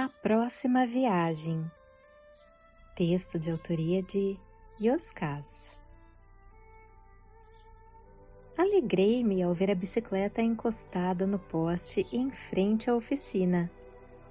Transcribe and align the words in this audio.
A 0.00 0.08
Próxima 0.08 0.86
Viagem. 0.86 1.68
Texto 2.94 3.36
de 3.36 3.50
autoria 3.50 4.00
de 4.00 4.38
Yoskas. 4.80 5.72
Alegrei-me 8.56 9.42
ao 9.42 9.52
ver 9.52 9.72
a 9.72 9.74
bicicleta 9.74 10.40
encostada 10.40 11.26
no 11.26 11.40
poste 11.40 12.06
em 12.12 12.30
frente 12.30 12.88
à 12.88 12.94
oficina. 12.94 13.68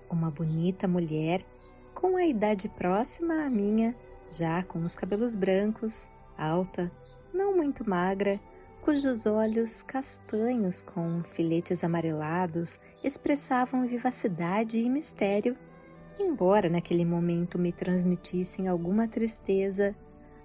Uma 0.09 0.31
bonita 0.31 0.87
mulher, 0.87 1.45
com 1.93 2.15
a 2.15 2.25
idade 2.25 2.69
próxima 2.69 3.45
à 3.45 3.49
minha, 3.49 3.93
já 4.31 4.63
com 4.63 4.79
os 4.79 4.95
cabelos 4.95 5.35
brancos, 5.35 6.07
alta, 6.37 6.89
não 7.33 7.53
muito 7.53 7.83
magra, 7.89 8.39
cujos 8.87 9.25
olhos 9.25 9.83
castanhos 9.83 10.81
com 10.81 11.21
filetes 11.21 11.83
amarelados 11.83 12.79
expressavam 13.03 13.85
vivacidade 13.85 14.77
e 14.77 14.89
mistério, 14.89 15.57
embora 16.17 16.69
naquele 16.69 17.03
momento 17.03 17.59
me 17.59 17.73
transmitissem 17.73 18.65
alguma 18.69 19.05
tristeza, 19.05 19.93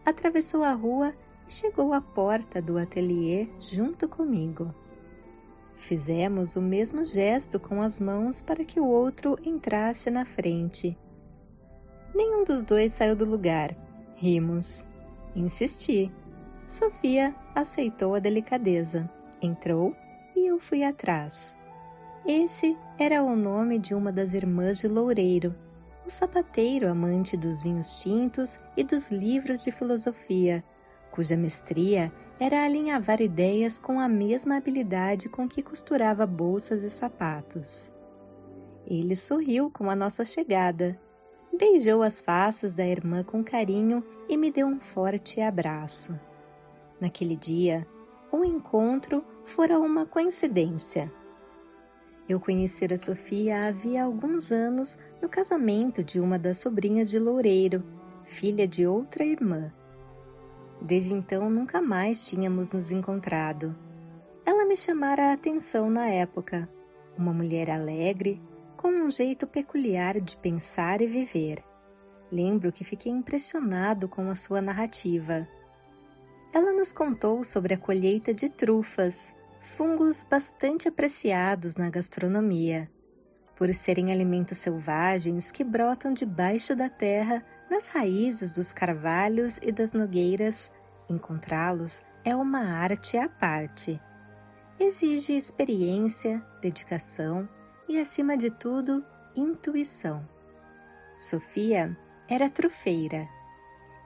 atravessou 0.05 0.65
a 0.65 0.73
rua 0.73 1.15
e 1.49 1.53
chegou 1.53 1.93
à 1.93 2.01
porta 2.01 2.61
do 2.61 2.77
ateliê 2.77 3.47
junto 3.61 4.09
comigo. 4.09 4.75
Fizemos 5.77 6.57
o 6.57 6.61
mesmo 6.61 7.05
gesto 7.05 7.61
com 7.61 7.81
as 7.81 8.01
mãos 8.01 8.43
para 8.43 8.65
que 8.65 8.81
o 8.81 8.87
outro 8.89 9.37
entrasse 9.45 10.11
na 10.11 10.25
frente. 10.25 10.99
Nenhum 12.13 12.43
dos 12.43 12.65
dois 12.65 12.93
saiu 12.93 13.15
do 13.15 13.25
lugar. 13.25 13.73
Rimos. 14.17 14.85
Insisti. 15.33 16.11
Sofia 16.67 17.33
aceitou 17.55 18.15
a 18.15 18.19
delicadeza, 18.19 19.09
entrou 19.41 19.95
e 20.35 20.47
eu 20.51 20.59
fui 20.59 20.83
atrás. 20.83 21.57
Esse 22.25 22.77
era 22.99 23.23
o 23.23 23.35
nome 23.35 23.79
de 23.79 23.95
uma 23.95 24.13
das 24.13 24.33
irmãs 24.33 24.79
de 24.79 24.89
Loureiro, 24.89 25.55
o 26.07 26.11
sapateiro 26.11 26.89
amante 26.89 27.37
dos 27.37 27.63
vinhos 27.63 28.01
tintos 28.01 28.59
e 28.77 28.85
dos 28.85 29.11
livros 29.11 29.63
de 29.63 29.71
filosofia, 29.71 30.65
cuja 31.11 31.37
mestria 31.37 32.13
era 32.41 32.65
alinhavar 32.65 33.21
ideias 33.21 33.79
com 33.79 34.01
a 34.01 34.09
mesma 34.09 34.57
habilidade 34.57 35.29
com 35.29 35.49
que 35.49 35.63
costurava 35.63 36.27
bolsas 36.27 36.83
e 36.83 36.91
sapatos. 36.91 37.91
Ele 38.87 39.15
sorriu 39.15 39.71
com 39.71 39.89
a 39.89 39.95
nossa 39.95 40.25
chegada, 40.25 40.99
beijou 41.57 42.03
as 42.03 42.21
faces 42.21 42.75
da 42.75 42.85
irmã 42.85 43.23
com 43.23 43.45
carinho 43.45 44.05
e 44.29 44.37
me 44.37 44.51
deu 44.51 44.67
um 44.67 44.81
forte 44.81 45.41
abraço. 45.41 46.19
Naquele 47.03 47.35
dia, 47.35 47.85
o 48.31 48.45
encontro 48.45 49.25
fora 49.43 49.77
uma 49.77 50.07
coincidência. 50.07 51.13
Eu 52.29 52.39
conhecera 52.39 52.97
Sofia 52.97 53.67
havia 53.67 54.05
alguns 54.05 54.53
anos 54.53 54.97
no 55.21 55.29
casamento 55.29 56.05
de 56.05 56.21
uma 56.21 56.39
das 56.39 56.59
sobrinhas 56.59 57.11
de 57.11 57.19
Loureiro, 57.19 57.83
filha 58.23 58.69
de 58.69 58.87
outra 58.87 59.25
irmã. 59.25 59.73
Desde 60.81 61.13
então 61.13 61.51
nunca 61.51 61.83
mais 61.83 62.25
tínhamos 62.25 62.71
nos 62.71 62.93
encontrado. 62.93 63.77
Ela 64.47 64.65
me 64.65 64.77
chamara 64.77 65.31
a 65.31 65.33
atenção 65.33 65.91
na 65.91 66.09
época. 66.09 66.69
Uma 67.19 67.33
mulher 67.33 67.69
alegre, 67.69 68.41
com 68.77 68.91
um 68.91 69.11
jeito 69.11 69.45
peculiar 69.45 70.21
de 70.21 70.37
pensar 70.37 71.01
e 71.01 71.09
viver. 71.09 71.65
Lembro 72.31 72.71
que 72.71 72.85
fiquei 72.85 73.11
impressionado 73.11 74.09
com 74.09 74.31
a 74.31 74.37
sua 74.37 74.63
narrativa 74.63 75.49
ela 76.53 76.73
nos 76.73 76.93
contou 76.93 77.43
sobre 77.43 77.73
a 77.73 77.79
colheita 77.79 78.35
de 78.35 78.49
trufas, 78.51 79.33
fungos 79.59 80.23
bastante 80.25 80.87
apreciados 80.87 81.77
na 81.77 81.89
gastronomia. 81.89 82.91
Por 83.57 83.73
serem 83.73 84.13
alimentos 84.13 84.59
selvagens 84.59 85.51
que 85.51 85.65
brotam 85.65 86.13
debaixo 86.13 86.77
da 86.77 86.91
terra, 86.91 87.43
nas 87.71 87.89
raízes 87.89 88.53
dos 88.53 88.73
carvalhos 88.73 89.59
e 89.63 89.73
das 89.73 89.93
nogueiras, 89.93 90.71
encontrá-los 91.09 92.03
é 92.23 92.37
uma 92.37 92.61
arte 92.61 93.17
à 93.17 93.29
parte. 93.29 93.99
Exige 94.79 95.33
experiência, 95.33 96.45
dedicação 96.61 97.49
e, 97.89 97.99
acima 97.99 98.37
de 98.37 98.51
tudo, 98.51 99.05
intuição. 99.35 100.29
Sofia 101.17 101.97
era 102.29 102.51
trufeira 102.51 103.29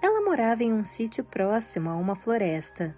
ela 0.02 0.20
morava 0.20 0.62
em 0.62 0.72
um 0.72 0.84
sítio 0.84 1.24
próximo 1.24 1.90
a 1.90 1.96
uma 1.96 2.14
floresta. 2.14 2.96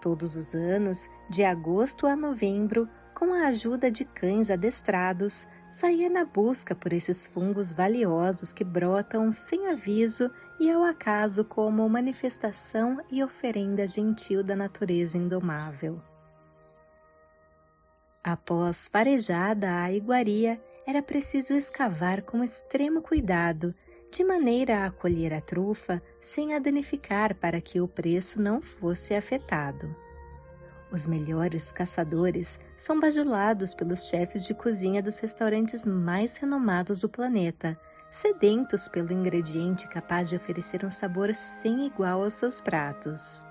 Todos 0.00 0.34
os 0.34 0.54
anos, 0.54 1.08
de 1.30 1.44
agosto 1.44 2.06
a 2.06 2.16
novembro, 2.16 2.88
com 3.14 3.32
a 3.32 3.46
ajuda 3.46 3.90
de 3.90 4.04
cães 4.04 4.50
adestrados, 4.50 5.46
saía 5.68 6.10
na 6.10 6.24
busca 6.24 6.74
por 6.74 6.92
esses 6.92 7.26
fungos 7.26 7.72
valiosos 7.72 8.52
que 8.52 8.64
brotam 8.64 9.30
sem 9.30 9.68
aviso 9.68 10.30
e 10.58 10.70
ao 10.70 10.82
acaso 10.82 11.44
como 11.44 11.88
manifestação 11.88 12.98
e 13.10 13.22
oferenda 13.22 13.86
gentil 13.86 14.42
da 14.42 14.56
natureza 14.56 15.16
indomável. 15.16 16.02
Após 18.24 18.86
farejada 18.88 19.82
a 19.82 19.92
iguaria, 19.92 20.60
era 20.86 21.02
preciso 21.02 21.52
escavar 21.52 22.22
com 22.22 22.42
extremo 22.42 23.02
cuidado 23.02 23.74
de 24.12 24.22
maneira 24.22 24.84
a 24.84 24.90
colher 24.90 25.32
a 25.32 25.40
trufa 25.40 26.02
sem 26.20 26.52
a 26.52 26.58
danificar 26.58 27.34
para 27.34 27.62
que 27.62 27.80
o 27.80 27.88
preço 27.88 28.42
não 28.42 28.60
fosse 28.60 29.14
afetado. 29.14 29.96
Os 30.90 31.06
melhores 31.06 31.72
caçadores 31.72 32.60
são 32.76 33.00
bajulados 33.00 33.72
pelos 33.72 34.08
chefes 34.08 34.44
de 34.44 34.52
cozinha 34.52 35.02
dos 35.02 35.18
restaurantes 35.18 35.86
mais 35.86 36.36
renomados 36.36 36.98
do 36.98 37.08
planeta, 37.08 37.80
sedentos 38.10 38.86
pelo 38.86 39.14
ingrediente 39.14 39.88
capaz 39.88 40.28
de 40.28 40.36
oferecer 40.36 40.84
um 40.84 40.90
sabor 40.90 41.34
sem 41.34 41.86
igual 41.86 42.22
aos 42.22 42.34
seus 42.34 42.60
pratos. 42.60 43.42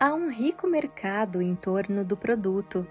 Há 0.00 0.12
um 0.12 0.28
rico 0.28 0.66
mercado 0.66 1.40
em 1.40 1.54
torno 1.54 2.04
do 2.04 2.16
produto, 2.16 2.84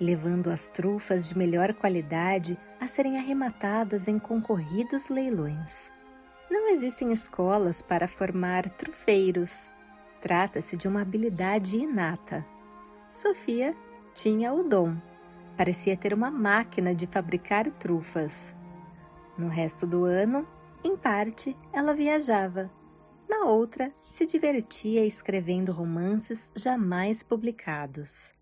levando 0.00 0.50
as 0.50 0.66
trufas 0.66 1.28
de 1.28 1.36
melhor 1.36 1.72
qualidade 1.74 2.58
a 2.80 2.86
serem 2.86 3.18
arrematadas 3.18 4.08
em 4.08 4.18
concorridos 4.18 5.08
leilões. 5.08 5.90
Não 6.50 6.68
existem 6.70 7.12
escolas 7.12 7.82
para 7.82 8.06
formar 8.06 8.68
trufeiros. 8.70 9.70
Trata-se 10.20 10.76
de 10.76 10.86
uma 10.86 11.02
habilidade 11.02 11.76
inata. 11.76 12.46
Sofia 13.10 13.74
tinha 14.14 14.52
o 14.52 14.62
dom. 14.62 14.96
Parecia 15.56 15.96
ter 15.96 16.12
uma 16.12 16.30
máquina 16.30 16.94
de 16.94 17.06
fabricar 17.06 17.70
trufas. 17.70 18.54
No 19.38 19.48
resto 19.48 19.86
do 19.86 20.04
ano, 20.04 20.46
em 20.84 20.96
parte, 20.96 21.56
ela 21.72 21.94
viajava. 21.94 22.70
Na 23.28 23.46
outra, 23.46 23.92
se 24.08 24.24
divertia 24.24 25.04
escrevendo 25.04 25.72
romances 25.72 26.52
jamais 26.54 27.22
publicados 27.22 28.35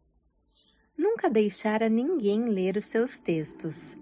nunca 0.96 1.28
deixara 1.28 1.88
ninguém 1.88 2.44
ler 2.44 2.76
os 2.76 2.86
seus 2.86 3.18
textos. 3.18 3.96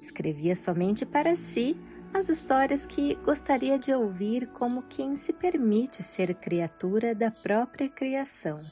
Escrevia 0.00 0.54
somente 0.54 1.04
para 1.04 1.34
si 1.34 1.76
as 2.12 2.28
histórias 2.28 2.86
que 2.86 3.14
gostaria 3.16 3.78
de 3.78 3.92
ouvir 3.92 4.46
como 4.48 4.82
quem 4.84 5.16
se 5.16 5.32
permite 5.32 6.02
ser 6.02 6.34
criatura 6.34 7.14
da 7.14 7.30
própria 7.30 7.88
criação. 7.88 8.64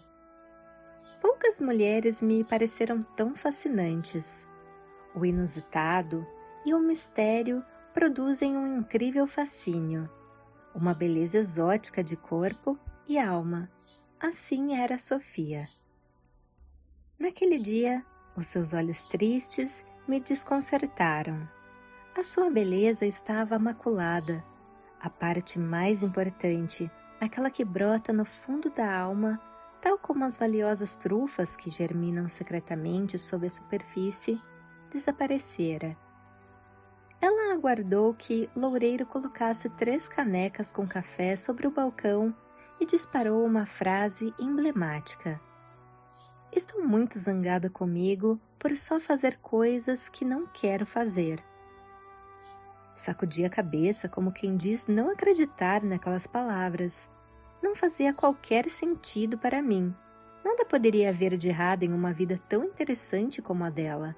Poucas 1.20 1.60
mulheres 1.60 2.22
me 2.22 2.44
pareceram 2.44 3.00
tão 3.00 3.34
fascinantes. 3.34 4.46
O 5.14 5.24
inusitado 5.24 6.26
e 6.64 6.74
o 6.74 6.78
mistério 6.80 7.64
produzem 7.92 8.56
um 8.56 8.78
incrível 8.78 9.26
fascínio, 9.26 10.10
uma 10.74 10.92
beleza 10.92 11.38
exótica 11.38 12.02
de 12.02 12.16
corpo 12.16 12.78
e 13.06 13.18
alma. 13.18 13.70
Assim 14.18 14.76
era 14.76 14.98
Sofia. 14.98 15.68
Naquele 17.18 17.58
dia, 17.58 18.04
os 18.36 18.48
seus 18.48 18.72
olhos 18.72 19.04
tristes 19.04 19.84
me 20.06 20.18
desconcertaram. 20.18 21.48
A 22.16 22.24
sua 22.24 22.50
beleza 22.50 23.06
estava 23.06 23.58
maculada. 23.58 24.44
A 25.00 25.08
parte 25.08 25.58
mais 25.58 26.02
importante, 26.02 26.90
aquela 27.20 27.50
que 27.50 27.64
brota 27.64 28.12
no 28.12 28.24
fundo 28.24 28.68
da 28.68 28.92
alma, 28.92 29.40
tal 29.80 29.96
como 29.96 30.24
as 30.24 30.36
valiosas 30.36 30.96
trufas 30.96 31.56
que 31.56 31.70
germinam 31.70 32.26
secretamente 32.26 33.16
sob 33.16 33.46
a 33.46 33.50
superfície, 33.50 34.40
desaparecera. 34.90 35.96
Ela 37.20 37.54
aguardou 37.54 38.12
que 38.12 38.50
Loureiro 38.56 39.06
colocasse 39.06 39.68
três 39.70 40.08
canecas 40.08 40.72
com 40.72 40.86
café 40.86 41.36
sobre 41.36 41.66
o 41.66 41.70
balcão 41.70 42.34
e 42.80 42.84
disparou 42.84 43.46
uma 43.46 43.66
frase 43.66 44.34
emblemática. 44.38 45.40
Estou 46.56 46.86
muito 46.86 47.18
zangada 47.18 47.68
comigo 47.68 48.40
por 48.60 48.76
só 48.76 49.00
fazer 49.00 49.38
coisas 49.38 50.08
que 50.08 50.24
não 50.24 50.46
quero 50.46 50.86
fazer. 50.86 51.42
Sacudi 52.94 53.44
a 53.44 53.50
cabeça 53.50 54.08
como 54.08 54.30
quem 54.30 54.56
diz 54.56 54.86
não 54.86 55.10
acreditar 55.10 55.82
naquelas 55.82 56.28
palavras. 56.28 57.10
Não 57.60 57.74
fazia 57.74 58.14
qualquer 58.14 58.70
sentido 58.70 59.36
para 59.36 59.60
mim. 59.60 59.92
Nada 60.44 60.64
poderia 60.64 61.08
haver 61.08 61.36
de 61.36 61.48
errado 61.48 61.82
em 61.82 61.92
uma 61.92 62.12
vida 62.12 62.38
tão 62.48 62.62
interessante 62.62 63.42
como 63.42 63.64
a 63.64 63.70
dela. 63.70 64.16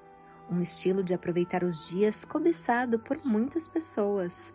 um 0.49 0.61
estilo 0.61 1.03
de 1.03 1.13
aproveitar 1.13 1.63
os 1.63 1.89
dias 1.89 2.23
cobiçado 2.23 2.99
por 2.99 3.17
muitas 3.25 3.67
pessoas. 3.67 4.53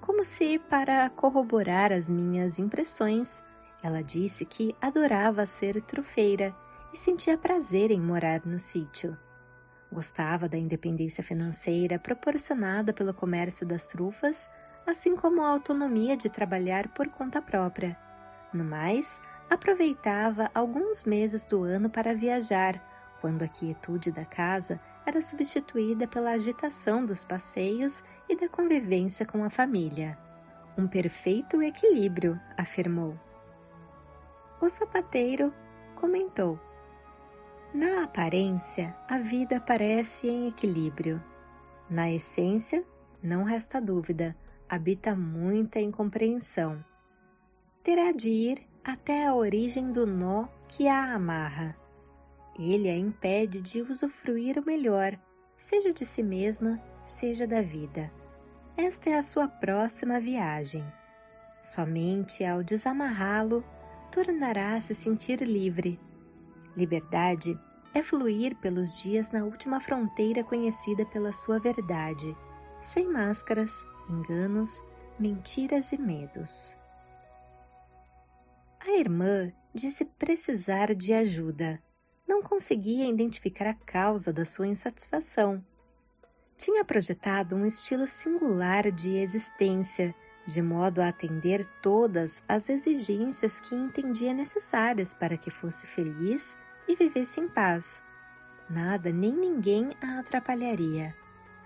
Como 0.00 0.24
se, 0.24 0.58
para 0.58 1.08
corroborar 1.08 1.90
as 1.90 2.10
minhas 2.10 2.58
impressões, 2.58 3.42
ela 3.82 4.02
disse 4.02 4.44
que 4.44 4.74
adorava 4.78 5.46
ser 5.46 5.80
trufeira 5.80 6.54
e 6.92 6.98
sentia 6.98 7.38
prazer 7.38 7.90
em 7.90 8.00
morar 8.00 8.42
no 8.44 8.58
sítio. 8.58 9.16
Gostava 9.92 10.48
da 10.48 10.56
independência 10.56 11.22
financeira 11.22 11.98
proporcionada 11.98 12.92
pelo 12.92 13.12
comércio 13.12 13.66
das 13.66 13.86
trufas, 13.86 14.48
assim 14.86 15.16
como 15.16 15.42
a 15.42 15.48
autonomia 15.48 16.16
de 16.16 16.28
trabalhar 16.30 16.88
por 16.88 17.08
conta 17.08 17.42
própria. 17.42 17.98
No 18.52 18.64
mais, 18.64 19.20
aproveitava 19.48 20.50
alguns 20.54 21.04
meses 21.04 21.44
do 21.44 21.62
ano 21.64 21.90
para 21.90 22.14
viajar, 22.14 22.80
quando 23.20 23.42
a 23.42 23.48
quietude 23.48 24.10
da 24.10 24.24
casa 24.24 24.80
era 25.04 25.20
substituída 25.20 26.06
pela 26.06 26.30
agitação 26.30 27.04
dos 27.04 27.24
passeios 27.24 28.02
e 28.28 28.36
da 28.36 28.48
convivência 28.48 29.26
com 29.26 29.42
a 29.44 29.50
família. 29.50 30.16
Um 30.78 30.86
perfeito 30.86 31.60
equilíbrio, 31.62 32.40
afirmou. 32.56 33.18
O 34.60 34.68
sapateiro 34.68 35.52
comentou: 35.96 36.58
Na 37.72 38.04
aparência, 38.04 38.96
a 39.08 39.18
vida 39.18 39.60
parece 39.60 40.28
em 40.28 40.48
equilíbrio. 40.48 41.22
Na 41.88 42.10
essência, 42.10 42.84
não 43.22 43.44
resta 43.44 43.80
dúvida, 43.80 44.36
habita 44.68 45.14
muita 45.14 45.80
incompreensão. 45.80 46.84
Terá 47.82 48.12
de 48.12 48.30
ir 48.30 48.66
até 48.84 49.26
a 49.26 49.34
origem 49.34 49.92
do 49.92 50.06
nó 50.06 50.48
que 50.68 50.88
a 50.88 51.14
amarra 51.14 51.76
ele 52.58 52.90
a 52.90 52.96
impede 52.96 53.62
de 53.62 53.80
usufruir 53.80 54.58
o 54.58 54.66
melhor, 54.66 55.18
seja 55.56 55.94
de 55.94 56.04
si 56.04 56.22
mesma, 56.22 56.78
seja 57.04 57.46
da 57.46 57.62
vida. 57.62 58.12
Esta 58.76 59.08
é 59.10 59.14
a 59.14 59.22
sua 59.22 59.48
próxima 59.48 60.20
viagem. 60.20 60.84
Somente 61.62 62.44
ao 62.44 62.62
desamarrá-lo, 62.62 63.64
tornará 64.12 64.74
a 64.74 64.80
se 64.80 64.94
sentir 64.94 65.40
livre. 65.40 65.98
Liberdade 66.76 67.58
é 67.92 68.02
fluir 68.02 68.56
pelos 68.56 69.00
dias 69.00 69.30
na 69.30 69.44
última 69.44 69.80
fronteira 69.80 70.44
conhecida 70.44 71.04
pela 71.06 71.32
sua 71.32 71.58
verdade, 71.58 72.36
sem 72.80 73.08
máscaras, 73.08 73.84
enganos, 74.08 74.80
mentiras 75.18 75.92
e 75.92 75.98
medos. 75.98 76.76
A 78.80 78.90
irmã 78.92 79.52
disse 79.74 80.04
precisar 80.04 80.94
de 80.94 81.12
ajuda 81.12 81.82
não 82.30 82.40
conseguia 82.40 83.06
identificar 83.06 83.66
a 83.66 83.74
causa 83.74 84.32
da 84.32 84.44
sua 84.44 84.68
insatisfação. 84.68 85.64
Tinha 86.56 86.84
projetado 86.84 87.56
um 87.56 87.66
estilo 87.66 88.06
singular 88.06 88.92
de 88.92 89.16
existência, 89.16 90.14
de 90.50 90.60
modo 90.60 91.00
a 91.00 91.08
atender 91.08 91.64
todas 91.80 92.42
as 92.48 92.68
exigências 92.68 93.60
que 93.60 93.72
entendia 93.72 94.34
necessárias 94.34 95.14
para 95.14 95.36
que 95.36 95.48
fosse 95.48 95.86
feliz 95.86 96.56
e 96.88 96.96
vivesse 96.96 97.40
em 97.40 97.48
paz. 97.48 98.02
Nada 98.68 99.12
nem 99.12 99.32
ninguém 99.32 99.90
a 100.02 100.18
atrapalharia. 100.18 101.14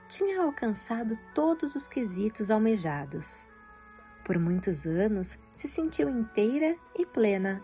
Tinha 0.07 0.43
alcançado 0.43 1.19
todos 1.35 1.75
os 1.75 1.89
quesitos 1.89 2.51
almejados. 2.51 3.49
Por 4.23 4.39
muitos 4.39 4.85
anos 4.85 5.39
se 5.51 5.67
sentiu 5.67 6.11
inteira 6.11 6.77
e 6.95 7.07
plena. 7.07 7.63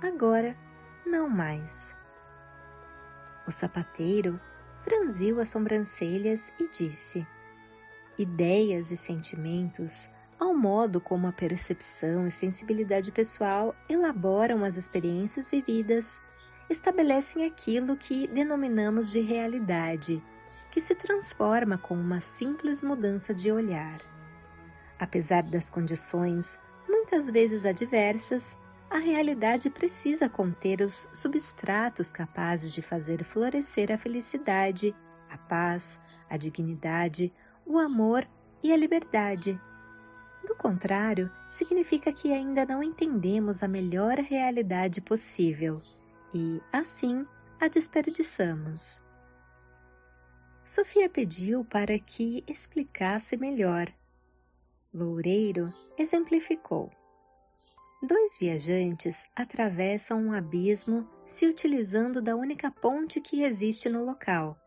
Agora, 0.00 0.56
não 1.04 1.28
mais. 1.28 1.92
O 3.48 3.50
sapateiro 3.50 4.40
franziu 4.76 5.40
as 5.40 5.48
sobrancelhas 5.48 6.52
e 6.60 6.68
disse: 6.68 7.26
Ideias 8.16 8.92
e 8.92 8.96
sentimentos, 8.96 10.08
ao 10.38 10.54
modo 10.54 11.00
como 11.00 11.26
a 11.26 11.32
percepção 11.32 12.26
e 12.26 12.30
sensibilidade 12.30 13.12
pessoal 13.12 13.74
elaboram 13.88 14.64
as 14.64 14.76
experiências 14.76 15.48
vividas, 15.48 16.20
estabelecem 16.68 17.44
aquilo 17.44 17.96
que 17.96 18.26
denominamos 18.26 19.10
de 19.10 19.20
realidade, 19.20 20.22
que 20.70 20.80
se 20.80 20.94
transforma 20.94 21.76
com 21.76 21.94
uma 21.94 22.20
simples 22.20 22.82
mudança 22.82 23.34
de 23.34 23.52
olhar. 23.52 24.00
Apesar 24.98 25.42
das 25.42 25.68
condições, 25.68 26.58
muitas 26.88 27.28
vezes 27.28 27.66
adversas, 27.66 28.56
a 28.88 28.98
realidade 28.98 29.70
precisa 29.70 30.28
conter 30.28 30.80
os 30.80 31.08
substratos 31.12 32.12
capazes 32.12 32.72
de 32.72 32.82
fazer 32.82 33.24
florescer 33.24 33.90
a 33.90 33.98
felicidade, 33.98 34.94
a 35.30 35.38
paz, 35.38 35.98
a 36.28 36.36
dignidade, 36.36 37.32
o 37.64 37.78
amor 37.78 38.26
e 38.62 38.72
a 38.72 38.76
liberdade. 38.76 39.58
Do 40.44 40.54
contrário, 40.56 41.30
significa 41.48 42.12
que 42.12 42.32
ainda 42.32 42.66
não 42.66 42.82
entendemos 42.82 43.62
a 43.62 43.68
melhor 43.68 44.18
realidade 44.18 45.00
possível 45.00 45.80
e, 46.34 46.60
assim, 46.72 47.26
a 47.60 47.68
desperdiçamos. 47.68 49.00
Sofia 50.64 51.08
pediu 51.08 51.64
para 51.64 51.98
que 51.98 52.42
explicasse 52.48 53.36
melhor. 53.36 53.92
Loureiro 54.92 55.72
exemplificou. 55.98 56.90
Dois 58.02 58.36
viajantes 58.36 59.30
atravessam 59.36 60.20
um 60.20 60.32
abismo 60.32 61.08
se 61.24 61.46
utilizando 61.46 62.20
da 62.20 62.34
única 62.34 62.68
ponte 62.68 63.20
que 63.20 63.42
existe 63.42 63.88
no 63.88 64.04
local. 64.04 64.58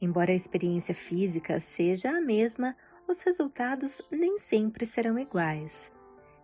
Embora 0.00 0.30
a 0.30 0.36
experiência 0.36 0.94
física 0.94 1.58
seja 1.58 2.10
a 2.10 2.20
mesma, 2.20 2.76
os 3.08 3.22
resultados 3.22 4.02
nem 4.10 4.36
sempre 4.36 4.84
serão 4.84 5.18
iguais. 5.18 5.90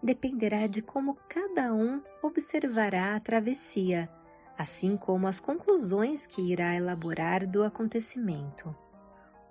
Dependerá 0.03 0.67
de 0.67 0.81
como 0.81 1.17
cada 1.29 1.73
um 1.75 2.03
observará 2.23 3.15
a 3.15 3.21
travessia, 3.21 4.09
assim 4.57 4.97
como 4.97 5.27
as 5.27 5.41
conclusões 5.41 6.27
que 6.27 6.41
irá 6.41 6.75
elaborar 6.75 7.47
do 7.47 7.63
acontecimento. 7.63 8.75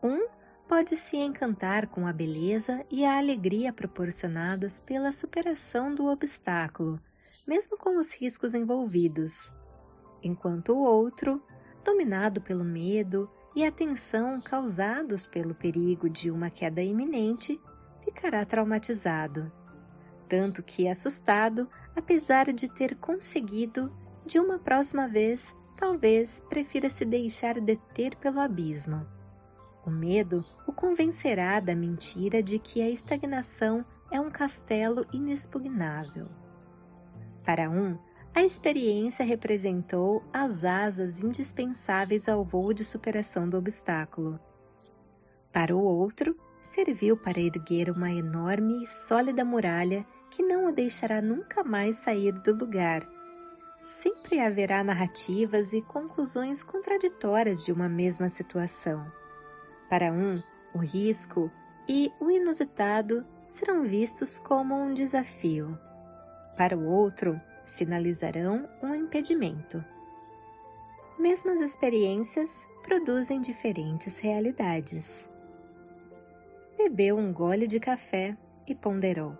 Um 0.02 0.28
pode 0.68 0.98
se 0.98 1.18
encantar 1.18 1.88
com 1.88 2.08
a 2.08 2.14
beleza 2.14 2.84
e 2.90 3.06
a 3.06 3.18
alegria 3.18 3.72
proporcionadas 3.72 4.80
pela 4.80 5.12
superação 5.12 5.94
do 5.94 6.08
obstáculo, 6.08 7.00
mesmo 7.46 7.78
com 7.78 7.98
os 7.98 8.14
riscos 8.14 8.54
envolvidos, 8.54 9.52
enquanto 10.24 10.70
o 10.70 10.84
outro, 10.84 11.44
dominado 11.84 12.42
pelo 12.42 12.64
medo 12.64 13.30
e 13.56 13.66
a 13.66 13.72
tensão 13.72 14.42
causados 14.42 15.26
pelo 15.26 15.54
perigo 15.54 16.10
de 16.10 16.32
uma 16.32 16.50
queda 16.50 16.82
iminente, 16.82 17.60
ficará 18.04 18.46
traumatizado. 18.46 19.52
Tanto 20.28 20.64
que, 20.64 20.88
assustado, 20.88 21.70
apesar 21.96 22.52
de 22.52 22.68
ter 22.68 22.96
conseguido, 22.96 23.92
de 24.26 24.40
uma 24.40 24.58
próxima 24.58 25.08
vez, 25.08 25.56
talvez 25.76 26.40
prefira 26.50 26.90
se 26.90 27.06
deixar 27.06 27.60
deter 27.60 28.16
pelo 28.16 28.40
abismo. 28.40 29.06
O 29.86 29.90
medo 29.90 30.46
o 30.66 30.72
convencerá 30.72 31.60
da 31.60 31.76
mentira 31.76 32.42
de 32.42 32.58
que 32.58 32.82
a 32.82 32.90
estagnação 32.90 33.86
é 34.10 34.20
um 34.20 34.32
castelo 34.32 35.06
inexpugnável. 35.12 36.28
Para 37.44 37.70
um, 37.70 37.98
a 38.36 38.44
experiência 38.44 39.24
representou 39.24 40.24
as 40.34 40.64
asas 40.64 41.22
indispensáveis 41.22 42.28
ao 42.28 42.44
voo 42.44 42.74
de 42.74 42.84
superação 42.84 43.48
do 43.48 43.58
obstáculo. 43.58 44.40
Para 45.52 45.76
o 45.76 45.84
outro, 45.84 46.36
serviu 46.60 47.16
para 47.16 47.40
erguer 47.40 47.92
uma 47.92 48.10
enorme 48.10 48.84
e 48.84 48.88
sólida 48.88 49.46
muralha 49.46 50.04
que 50.32 50.42
não 50.42 50.66
o 50.66 50.72
deixará 50.72 51.22
nunca 51.22 51.64
mais 51.64 51.98
sair 51.98 52.32
do 52.32 52.56
lugar. 52.56 53.08
Sempre 53.78 54.40
haverá 54.40 54.84
narrativas 54.84 55.74
e 55.74 55.82
conclusões 55.82 56.64
contraditórias 56.64 57.64
de 57.64 57.72
uma 57.72 57.88
mesma 57.88 58.30
situação. 58.30 59.06
Para 59.88 60.12
um, 60.12 60.42
o 60.74 60.80
risco 60.80 61.52
e 61.88 62.12
o 62.20 62.32
inusitado 62.32 63.24
serão 63.48 63.84
vistos 63.84 64.40
como 64.40 64.74
um 64.74 64.92
desafio. 64.92 65.78
Para 66.58 66.76
o 66.76 66.88
outro, 66.88 67.40
sinalizarão 67.66 68.68
um 68.82 68.94
impedimento. 68.94 69.84
Mesmas 71.18 71.62
experiências 71.62 72.68
produzem 72.82 73.40
diferentes 73.40 74.20
realidades. 74.20 75.30
Bebeu 76.78 77.18
um 77.18 77.32
gole 77.32 77.68
de 77.68 77.80
café 77.80 78.38
e 78.68 78.76
ponderou. 78.76 79.38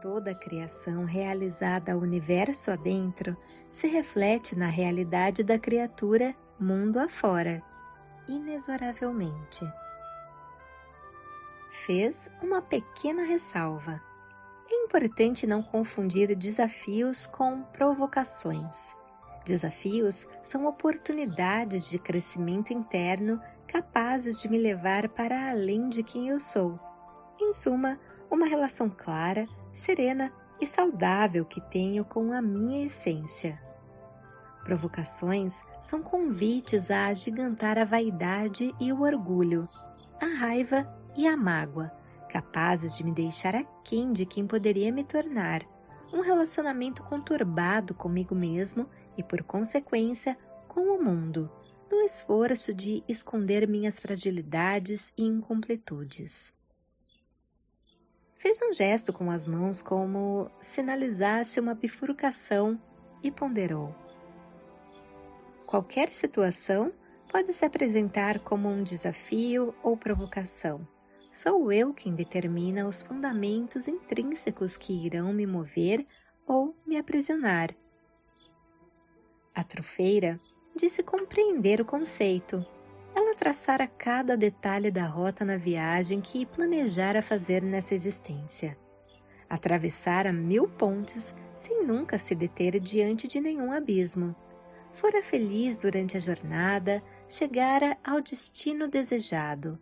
Toda 0.00 0.32
a 0.32 0.34
criação 0.34 1.04
realizada 1.04 1.92
ao 1.92 2.00
universo 2.00 2.70
adentro 2.70 3.36
se 3.70 3.86
reflete 3.86 4.56
na 4.56 4.66
realidade 4.66 5.42
da 5.42 5.58
criatura 5.58 6.34
mundo 6.58 6.98
afora 6.98 7.62
inexoravelmente. 8.28 9.64
Fez 11.70 12.30
uma 12.42 12.62
pequena 12.62 13.24
ressalva. 13.24 14.00
É 14.70 14.74
importante 14.84 15.46
não 15.46 15.62
confundir 15.62 16.34
desafios 16.34 17.26
com 17.26 17.62
provocações. 17.64 18.94
Desafios 19.44 20.26
são 20.42 20.66
oportunidades 20.66 21.88
de 21.88 21.98
crescimento 21.98 22.72
interno 22.72 23.40
capazes 23.66 24.38
de 24.40 24.48
me 24.48 24.56
levar 24.56 25.08
para 25.10 25.50
além 25.50 25.88
de 25.88 26.02
quem 26.02 26.28
eu 26.28 26.40
sou. 26.40 26.78
Em 27.40 27.52
suma, 27.52 27.98
uma 28.30 28.46
relação 28.46 28.88
clara, 28.88 29.46
serena 29.72 30.32
e 30.60 30.66
saudável 30.66 31.44
que 31.44 31.60
tenho 31.60 32.04
com 32.04 32.32
a 32.32 32.40
minha 32.40 32.86
essência. 32.86 33.60
Provocações 34.64 35.60
são 35.82 36.02
convites 36.02 36.90
a 36.90 37.06
agigantar 37.06 37.78
a 37.78 37.84
vaidade 37.84 38.74
e 38.80 38.92
o 38.92 39.02
orgulho, 39.02 39.68
a 40.18 40.26
raiva 40.26 40.88
e 41.14 41.26
a 41.26 41.36
mágoa, 41.36 41.92
capazes 42.34 42.96
de 42.96 43.04
me 43.04 43.12
deixar 43.12 43.54
aquém 43.54 44.12
de 44.12 44.26
quem 44.26 44.44
poderia 44.44 44.90
me 44.90 45.04
tornar, 45.04 45.62
um 46.12 46.20
relacionamento 46.20 47.00
conturbado 47.04 47.94
comigo 47.94 48.34
mesmo 48.34 48.88
e, 49.16 49.22
por 49.22 49.44
consequência, 49.44 50.36
com 50.66 50.80
o 50.80 51.00
mundo, 51.00 51.48
no 51.88 52.00
esforço 52.00 52.74
de 52.74 53.04
esconder 53.06 53.68
minhas 53.68 54.00
fragilidades 54.00 55.12
e 55.16 55.24
incompletudes. 55.24 56.52
Fez 58.34 58.60
um 58.68 58.72
gesto 58.72 59.12
com 59.12 59.30
as 59.30 59.46
mãos 59.46 59.80
como 59.80 60.50
sinalizasse 60.60 61.60
uma 61.60 61.72
bifurcação 61.72 62.80
e 63.22 63.30
ponderou. 63.30 63.94
Qualquer 65.68 66.08
situação 66.12 66.92
pode 67.30 67.52
se 67.52 67.64
apresentar 67.64 68.40
como 68.40 68.68
um 68.68 68.82
desafio 68.82 69.72
ou 69.84 69.96
provocação. 69.96 70.84
Sou 71.34 71.72
eu 71.72 71.92
quem 71.92 72.14
determina 72.14 72.86
os 72.86 73.02
fundamentos 73.02 73.88
intrínsecos 73.88 74.76
que 74.76 74.92
irão 75.04 75.32
me 75.32 75.44
mover 75.44 76.06
ou 76.46 76.76
me 76.86 76.96
aprisionar. 76.96 77.74
A 79.52 79.64
trufeira 79.64 80.40
disse 80.76 81.02
compreender 81.02 81.80
o 81.80 81.84
conceito. 81.84 82.64
Ela 83.16 83.34
traçara 83.34 83.88
cada 83.88 84.36
detalhe 84.36 84.92
da 84.92 85.06
rota 85.06 85.44
na 85.44 85.56
viagem 85.56 86.20
que 86.20 86.46
planejara 86.46 87.20
fazer 87.20 87.62
nessa 87.62 87.94
existência. 87.94 88.78
Atravessara 89.50 90.32
mil 90.32 90.68
pontes 90.68 91.34
sem 91.52 91.84
nunca 91.84 92.16
se 92.16 92.36
deter 92.36 92.78
diante 92.78 93.26
de 93.26 93.40
nenhum 93.40 93.72
abismo 93.72 94.36
fora 94.94 95.22
feliz 95.22 95.76
durante 95.76 96.16
a 96.16 96.20
jornada, 96.20 97.02
chegara 97.28 97.98
ao 98.04 98.20
destino 98.20 98.88
desejado. 98.88 99.78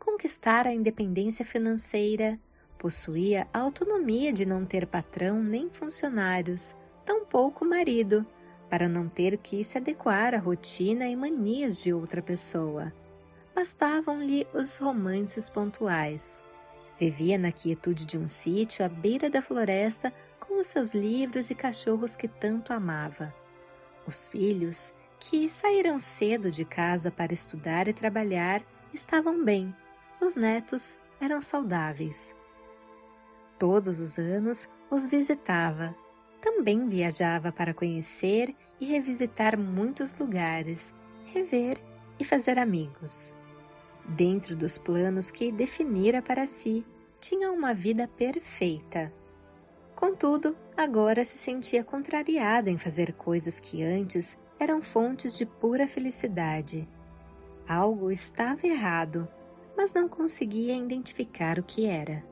Conquistara 0.00 0.70
a 0.70 0.74
independência 0.74 1.44
financeira, 1.44 2.40
possuía 2.78 3.46
a 3.52 3.58
autonomia 3.60 4.32
de 4.32 4.46
não 4.46 4.64
ter 4.64 4.86
patrão 4.86 5.42
nem 5.42 5.68
funcionários, 5.68 6.74
tampouco 7.04 7.64
marido, 7.64 8.26
para 8.70 8.88
não 8.88 9.08
ter 9.08 9.36
que 9.36 9.62
se 9.62 9.76
adequar 9.76 10.34
à 10.34 10.38
rotina 10.38 11.06
e 11.06 11.14
manias 11.14 11.82
de 11.82 11.92
outra 11.92 12.22
pessoa. 12.22 12.92
Bastavam-lhe 13.54 14.46
os 14.54 14.78
romances 14.78 15.50
pontuais. 15.50 16.42
Vivia 16.98 17.36
na 17.36 17.52
quietude 17.52 18.06
de 18.06 18.16
um 18.16 18.26
sítio 18.26 18.84
à 18.84 18.88
beira 18.88 19.28
da 19.28 19.42
floresta 19.42 20.12
com 20.38 20.58
os 20.58 20.66
seus 20.66 20.94
livros 20.94 21.50
e 21.50 21.54
cachorros 21.54 22.16
que 22.16 22.26
tanto 22.26 22.72
amava. 22.72 23.34
Os 24.06 24.28
filhos, 24.28 24.94
que 25.18 25.48
saíram 25.50 26.00
cedo 26.00 26.50
de 26.50 26.64
casa 26.64 27.10
para 27.10 27.34
estudar 27.34 27.86
e 27.86 27.92
trabalhar, 27.92 28.62
estavam 28.94 29.44
bem. 29.44 29.74
Os 30.20 30.36
netos 30.36 30.98
eram 31.18 31.40
saudáveis. 31.40 32.34
Todos 33.58 34.00
os 34.00 34.18
anos 34.18 34.68
os 34.90 35.06
visitava. 35.06 35.94
Também 36.42 36.88
viajava 36.88 37.50
para 37.50 37.72
conhecer 37.72 38.54
e 38.78 38.84
revisitar 38.86 39.58
muitos 39.58 40.18
lugares, 40.18 40.94
rever 41.24 41.80
e 42.18 42.24
fazer 42.24 42.58
amigos. 42.58 43.32
Dentro 44.06 44.54
dos 44.54 44.76
planos 44.76 45.30
que 45.30 45.50
definira 45.50 46.20
para 46.20 46.46
si, 46.46 46.84
tinha 47.18 47.50
uma 47.50 47.72
vida 47.72 48.08
perfeita. 48.08 49.12
Contudo, 49.94 50.56
agora 50.76 51.24
se 51.24 51.38
sentia 51.38 51.84
contrariada 51.84 52.70
em 52.70 52.78
fazer 52.78 53.12
coisas 53.12 53.60
que 53.60 53.82
antes 53.82 54.38
eram 54.58 54.80
fontes 54.80 55.36
de 55.36 55.44
pura 55.44 55.86
felicidade. 55.86 56.88
Algo 57.68 58.10
estava 58.10 58.66
errado, 58.66 59.28
mas 59.80 59.94
não 59.94 60.06
conseguia 60.06 60.76
identificar 60.76 61.58
o 61.58 61.62
que 61.62 61.86
era. 61.86 62.22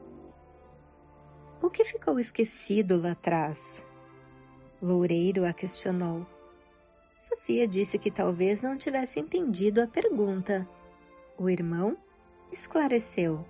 O 1.62 1.70
que 1.70 1.82
ficou 1.82 2.20
esquecido 2.20 3.00
lá 3.00 3.12
atrás? 3.12 3.82
Loureiro 4.82 5.46
a 5.46 5.52
questionou. 5.54 6.26
Sofia 7.18 7.66
disse 7.66 7.98
que 7.98 8.10
talvez 8.10 8.62
não 8.62 8.76
tivesse 8.76 9.18
entendido 9.18 9.80
a 9.80 9.86
pergunta. 9.86 10.68
O 11.38 11.48
irmão 11.48 11.96
esclareceu. 12.52 13.42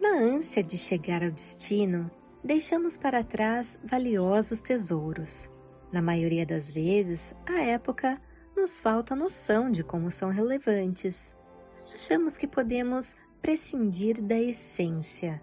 Na 0.00 0.16
ânsia 0.16 0.64
de 0.64 0.76
chegar 0.76 1.22
ao 1.22 1.30
destino, 1.30 2.10
deixamos 2.42 2.96
para 2.96 3.22
trás 3.22 3.78
valiosos 3.84 4.60
tesouros. 4.60 5.48
Na 5.92 6.02
maioria 6.02 6.44
das 6.44 6.72
vezes, 6.72 7.36
à 7.48 7.60
época, 7.60 8.20
nos 8.56 8.80
falta 8.80 9.14
noção 9.14 9.70
de 9.70 9.84
como 9.84 10.10
são 10.10 10.28
relevantes. 10.28 11.36
Achamos 11.96 12.36
que 12.36 12.46
podemos 12.46 13.16
prescindir 13.40 14.20
da 14.20 14.38
essência. 14.38 15.42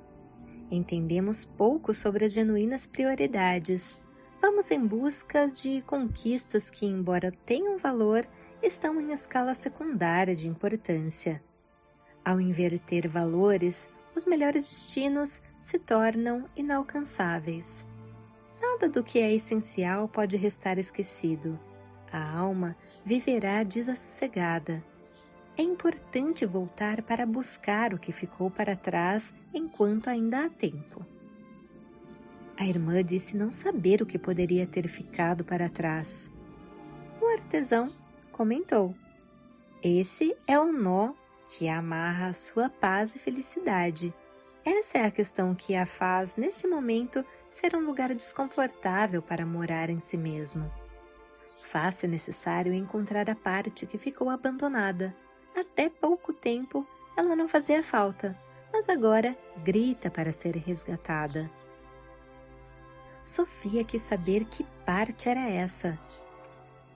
Entendemos 0.70 1.44
pouco 1.44 1.96
sobre 1.96 2.26
as 2.26 2.32
genuínas 2.32 2.86
prioridades. 2.86 3.98
Vamos 4.40 4.70
em 4.70 4.86
busca 4.86 5.48
de 5.48 5.82
conquistas 5.82 6.70
que, 6.70 6.86
embora 6.86 7.32
tenham 7.44 7.80
valor, 7.80 8.28
estão 8.62 9.02
em 9.02 9.12
escala 9.12 9.56
secundária 9.56 10.36
de 10.36 10.48
importância. 10.48 11.44
Ao 12.24 12.40
inverter 12.40 13.08
valores, 13.08 13.90
os 14.16 14.24
melhores 14.24 14.70
destinos 14.70 15.42
se 15.60 15.80
tornam 15.80 16.46
inalcançáveis. 16.56 17.84
Nada 18.62 18.88
do 18.88 19.04
que 19.04 19.18
é 19.18 19.34
essencial 19.34 20.08
pode 20.08 20.38
restar 20.38 20.78
esquecido. 20.78 21.60
A 22.12 22.38
alma 22.38 22.78
viverá 23.04 23.64
desassossegada. 23.64 24.93
É 25.58 25.62
importante 25.62 26.46
voltar 26.46 27.02
para 27.04 27.26
buscar 27.26 27.94
o 27.94 28.00
que 28.00 28.12
ficou 28.12 28.50
para 28.50 28.76
trás 28.76 29.34
enquanto 29.54 30.08
ainda 30.10 30.46
há 30.46 30.50
tempo. 30.50 31.06
A 32.58 32.66
irmã 32.66 33.04
disse 33.04 33.38
não 33.38 33.52
saber 33.52 34.02
o 34.02 34.06
que 34.06 34.18
poderia 34.18 34.66
ter 34.66 34.88
ficado 34.88 35.44
para 35.44 35.70
trás. 35.70 36.32
O 37.22 37.28
artesão 37.28 37.94
comentou: 38.32 38.96
Esse 39.82 40.36
é 40.48 40.60
o 40.60 40.72
nó 40.72 41.14
que 41.50 41.68
amarra 41.68 42.28
a 42.28 42.34
sua 42.34 42.70
paz 42.70 43.16
e 43.16 43.20
felicidade 43.20 44.14
essa 44.66 44.98
é 44.98 45.06
a 45.06 45.12
questão 45.12 45.54
que 45.54 45.76
a 45.76 45.86
faz, 45.86 46.38
nesse 46.38 46.68
momento, 46.68 47.26
ser 47.50 47.76
um 47.76 47.82
lugar 47.82 48.16
desconfortável 48.16 49.22
para 49.22 49.46
morar 49.46 49.90
em 49.90 50.00
si 50.00 50.16
mesmo. 50.16 50.72
Faz-se 51.62 52.08
necessário 52.08 52.74
encontrar 52.74 53.30
a 53.30 53.36
parte 53.36 53.86
que 53.86 53.98
ficou 53.98 54.30
abandonada. 54.30 55.14
Até 55.56 55.90
pouco 55.90 56.34
tempo 56.34 56.86
ela 57.16 57.36
não 57.36 57.48
fazia 57.48 57.84
falta, 57.84 58.38
mas 58.72 58.90
agora 58.90 59.38
grita 59.64 60.10
para 60.10 60.32
ser 60.32 60.56
resgatada. 60.56 61.50
Sofia 63.26 63.84
quis 63.84 64.02
saber 64.02 64.46
que 64.46 64.66
parte 64.86 65.30
era 65.30 65.48
essa. 65.48 65.98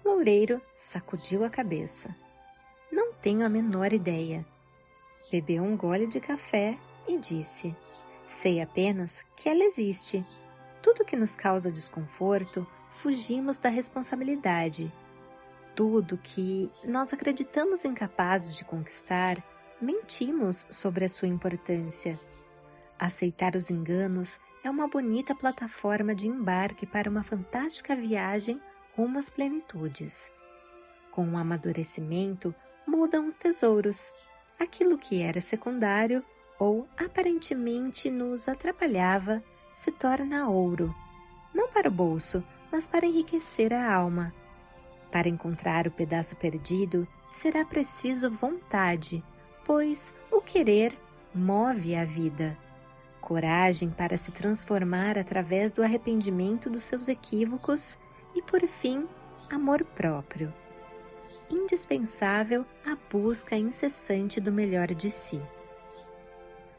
Loureiro 0.03 0.61
sacudiu 0.75 1.43
a 1.43 1.49
cabeça. 1.49 2.15
Não 2.91 3.13
tenho 3.13 3.45
a 3.45 3.49
menor 3.49 3.93
ideia. 3.93 4.45
Bebeu 5.31 5.63
um 5.63 5.77
gole 5.77 6.07
de 6.07 6.19
café 6.19 6.77
e 7.07 7.17
disse: 7.17 7.75
Sei 8.27 8.59
apenas 8.59 9.25
que 9.35 9.47
ela 9.47 9.63
existe. 9.63 10.25
Tudo 10.81 11.05
que 11.05 11.15
nos 11.15 11.35
causa 11.35 11.71
desconforto, 11.71 12.65
fugimos 12.89 13.57
da 13.57 13.69
responsabilidade. 13.69 14.91
Tudo 15.77 16.17
que 16.17 16.71
nós 16.83 17.13
acreditamos 17.13 17.85
incapazes 17.85 18.55
de 18.55 18.65
conquistar, 18.65 19.37
mentimos 19.79 20.65
sobre 20.71 21.05
a 21.05 21.09
sua 21.09 21.27
importância. 21.27 22.19
Aceitar 22.97 23.55
os 23.55 23.69
enganos 23.69 24.39
é 24.63 24.71
uma 24.71 24.87
bonita 24.87 25.35
plataforma 25.35 26.15
de 26.15 26.27
embarque 26.27 26.87
para 26.87 27.07
uma 27.07 27.21
fantástica 27.21 27.95
viagem 27.95 28.59
rumo 28.95 29.19
às 29.19 29.29
plenitudes. 29.29 30.31
Com 31.11 31.33
o 31.33 31.37
amadurecimento, 31.37 32.55
mudam 32.87 33.27
os 33.27 33.37
tesouros. 33.37 34.11
Aquilo 34.59 34.97
que 34.97 35.21
era 35.21 35.39
secundário 35.39 36.25
ou 36.57 36.87
aparentemente 36.97 38.09
nos 38.09 38.49
atrapalhava 38.49 39.43
se 39.71 39.91
torna 39.91 40.49
ouro, 40.49 40.91
não 41.53 41.67
para 41.69 41.87
o 41.87 41.91
bolso, 41.91 42.43
mas 42.71 42.87
para 42.87 43.05
enriquecer 43.05 43.71
a 43.71 43.93
alma. 43.93 44.33
Para 45.17 45.29
encontrar 45.29 45.87
o 45.87 45.91
pedaço 45.91 46.35
perdido, 46.35 47.07
será 47.31 47.65
preciso 47.65 48.29
vontade, 48.29 49.23
pois 49.65 50.13
o 50.31 50.39
querer 50.39 50.95
move 51.33 51.95
a 51.95 52.05
vida. 52.05 52.55
Coragem 53.19 53.89
para 53.89 54.15
se 54.15 54.31
transformar 54.31 55.17
através 55.17 55.71
do 55.71 55.81
arrependimento 55.81 56.69
dos 56.69 56.83
seus 56.83 57.07
equívocos 57.07 57.97
e, 58.35 58.43
por 58.43 58.61
fim, 58.67 59.07
amor 59.51 59.83
próprio. 59.83 60.53
Indispensável 61.49 62.63
a 62.85 62.95
busca 63.11 63.55
incessante 63.55 64.39
do 64.39 64.51
melhor 64.51 64.93
de 64.93 65.09
si. 65.09 65.41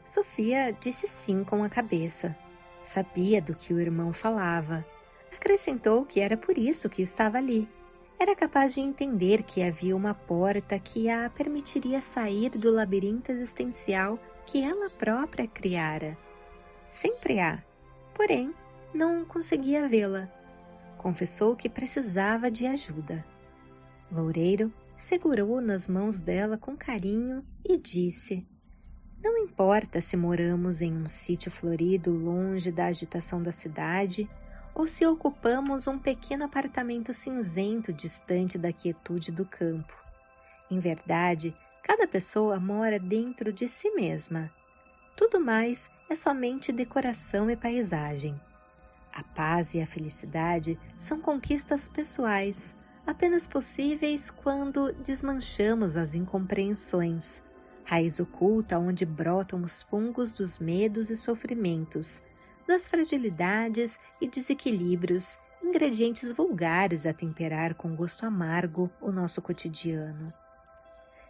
Sofia 0.05 0.71
disse 0.79 1.09
sim 1.09 1.43
com 1.43 1.61
a 1.61 1.67
cabeça. 1.67 2.33
Sabia 2.81 3.41
do 3.41 3.53
que 3.53 3.73
o 3.73 3.81
irmão 3.81 4.13
falava. 4.13 4.85
Acrescentou 5.35 6.05
que 6.05 6.21
era 6.21 6.37
por 6.37 6.57
isso 6.57 6.87
que 6.87 7.01
estava 7.01 7.37
ali. 7.37 7.67
Era 8.19 8.35
capaz 8.35 8.73
de 8.73 8.81
entender 8.81 9.43
que 9.43 9.63
havia 9.63 9.95
uma 9.95 10.13
porta 10.13 10.77
que 10.77 11.09
a 11.09 11.29
permitiria 11.29 12.01
sair 12.01 12.49
do 12.49 12.69
labirinto 12.69 13.31
existencial 13.31 14.19
que 14.45 14.61
ela 14.61 14.89
própria 14.89 15.47
criara. 15.47 16.17
Sempre 16.85 17.39
há, 17.39 17.63
porém, 18.13 18.53
não 18.93 19.23
conseguia 19.23 19.87
vê-la. 19.87 20.29
Confessou 20.97 21.55
que 21.55 21.69
precisava 21.69 22.51
de 22.51 22.65
ajuda. 22.65 23.23
Loureiro 24.11 24.73
segurou 24.97 25.61
nas 25.61 25.87
mãos 25.87 26.19
dela 26.19 26.57
com 26.57 26.75
carinho 26.75 27.41
e 27.63 27.77
disse: 27.77 28.45
Não 29.23 29.37
importa 29.37 30.01
se 30.01 30.17
moramos 30.17 30.81
em 30.81 30.93
um 30.93 31.07
sítio 31.07 31.49
florido 31.49 32.11
longe 32.11 32.69
da 32.69 32.87
agitação 32.87 33.41
da 33.41 33.53
cidade 33.53 34.29
ou 34.79 34.87
se 34.87 35.05
ocupamos 35.05 35.87
um 35.87 35.99
pequeno 35.99 36.45
apartamento 36.45 37.13
cinzento 37.13 37.91
distante 37.91 38.57
da 38.57 38.71
quietude 38.71 39.29
do 39.29 39.43
campo. 39.43 39.93
Em 40.71 40.79
verdade, 40.79 41.53
cada 41.83 42.07
pessoa 42.07 42.61
mora 42.61 42.97
dentro 42.97 43.51
de 43.51 43.67
si 43.67 43.91
mesma. 43.91 44.49
Tudo 45.17 45.37
mais 45.37 45.89
é 46.09 46.15
somente 46.15 46.71
decoração 46.71 47.49
e 47.49 47.57
paisagem. 47.57 48.39
A 49.13 49.21
paz 49.21 49.73
e 49.73 49.81
a 49.81 49.85
felicidade 49.85 50.79
são 50.97 51.19
conquistas 51.19 51.89
pessoais, 51.89 52.73
apenas 53.05 53.49
possíveis 53.49 54.31
quando 54.31 54.93
desmanchamos 54.93 55.97
as 55.97 56.13
incompreensões, 56.13 57.43
raiz 57.83 58.17
oculta 58.17 58.79
onde 58.79 59.05
brotam 59.05 59.61
os 59.61 59.83
fungos 59.83 60.31
dos 60.31 60.57
medos 60.57 61.09
e 61.09 61.17
sofrimentos, 61.17 62.21
das 62.69 62.87
fragilidades 62.87 63.99
e 64.21 64.27
desequilíbrios, 64.27 65.39
ingredientes 65.63 66.31
vulgares 66.31 67.07
a 67.07 67.11
temperar 67.11 67.73
com 67.73 67.95
gosto 67.95 68.27
amargo 68.27 68.91
o 69.01 69.11
nosso 69.11 69.41
cotidiano. 69.41 70.31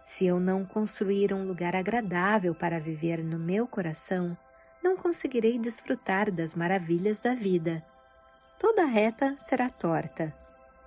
Se 0.04 0.26
eu 0.26 0.38
não 0.38 0.66
construir 0.66 1.34
um 1.34 1.48
lugar 1.48 1.78
agradável 1.78 2.54
para 2.54 2.78
viver 2.78 3.24
no 3.24 3.40
meu 3.40 3.66
coração, 3.66 4.38
não 4.84 4.98
conseguirei 4.98 5.58
desfrutar 5.58 6.30
das 6.30 6.56
maravilhas 6.56 7.22
da 7.22 7.34
vida. 7.34 7.86
Toda 8.60 8.84
reta 8.84 9.34
será 9.38 9.70
torta, 9.70 10.36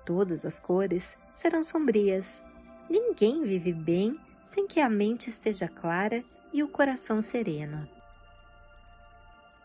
todas 0.05 0.45
as 0.45 0.61
cores 0.61 1.17
serão 1.33 1.63
sombrias. 1.63 2.45
Ninguém 2.91 3.43
vive 3.43 3.73
bem 3.73 4.21
sem 4.45 4.67
que 4.67 4.81
a 4.81 4.91
mente 4.91 5.31
esteja 5.31 5.67
clara 5.67 6.23
e 6.53 6.63
o 6.63 6.69
coração 6.69 7.23
sereno. 7.23 7.89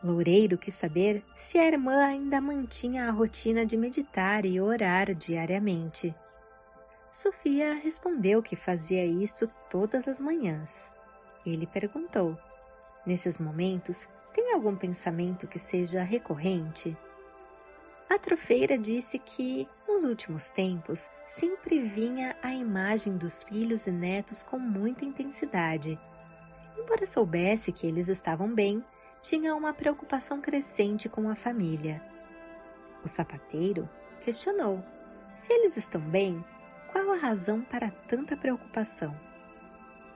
Loureiro 0.07 0.57
quis 0.57 0.73
saber 0.73 1.21
se 1.35 1.57
a 1.57 1.67
irmã 1.67 2.05
ainda 2.05 2.39
mantinha 2.39 3.07
a 3.07 3.11
rotina 3.11 3.65
de 3.65 3.75
meditar 3.75 4.45
e 4.45 4.61
orar 4.61 5.13
diariamente. 5.13 6.15
Sofia 7.11 7.73
respondeu 7.73 8.41
que 8.41 8.55
fazia 8.55 9.05
isso 9.05 9.47
todas 9.69 10.07
as 10.07 10.19
manhãs. 10.19 10.89
Ele 11.45 11.67
perguntou: 11.67 12.37
Nesses 13.05 13.37
momentos, 13.37 14.07
tem 14.33 14.53
algum 14.53 14.77
pensamento 14.77 15.45
que 15.45 15.59
seja 15.59 16.01
recorrente? 16.03 16.95
A 18.09 18.17
trofeira 18.17 18.77
disse 18.77 19.19
que, 19.19 19.67
nos 19.85 20.05
últimos 20.05 20.49
tempos, 20.49 21.09
sempre 21.27 21.81
vinha 21.81 22.37
a 22.41 22.53
imagem 22.53 23.17
dos 23.17 23.43
filhos 23.43 23.87
e 23.87 23.91
netos 23.91 24.41
com 24.41 24.57
muita 24.57 25.03
intensidade. 25.03 25.99
Embora 26.77 27.05
soubesse 27.05 27.73
que 27.73 27.85
eles 27.85 28.07
estavam 28.07 28.53
bem, 28.53 28.81
tinha 29.21 29.55
uma 29.55 29.73
preocupação 29.73 30.39
crescente 30.41 31.09
com 31.09 31.29
a 31.29 31.35
família. 31.35 32.01
O 33.03 33.07
sapateiro 33.07 33.89
questionou: 34.21 34.83
se 35.35 35.53
eles 35.53 35.77
estão 35.77 36.01
bem, 36.01 36.43
qual 36.91 37.11
a 37.11 37.17
razão 37.17 37.61
para 37.61 37.89
tanta 37.89 38.35
preocupação? 38.35 39.15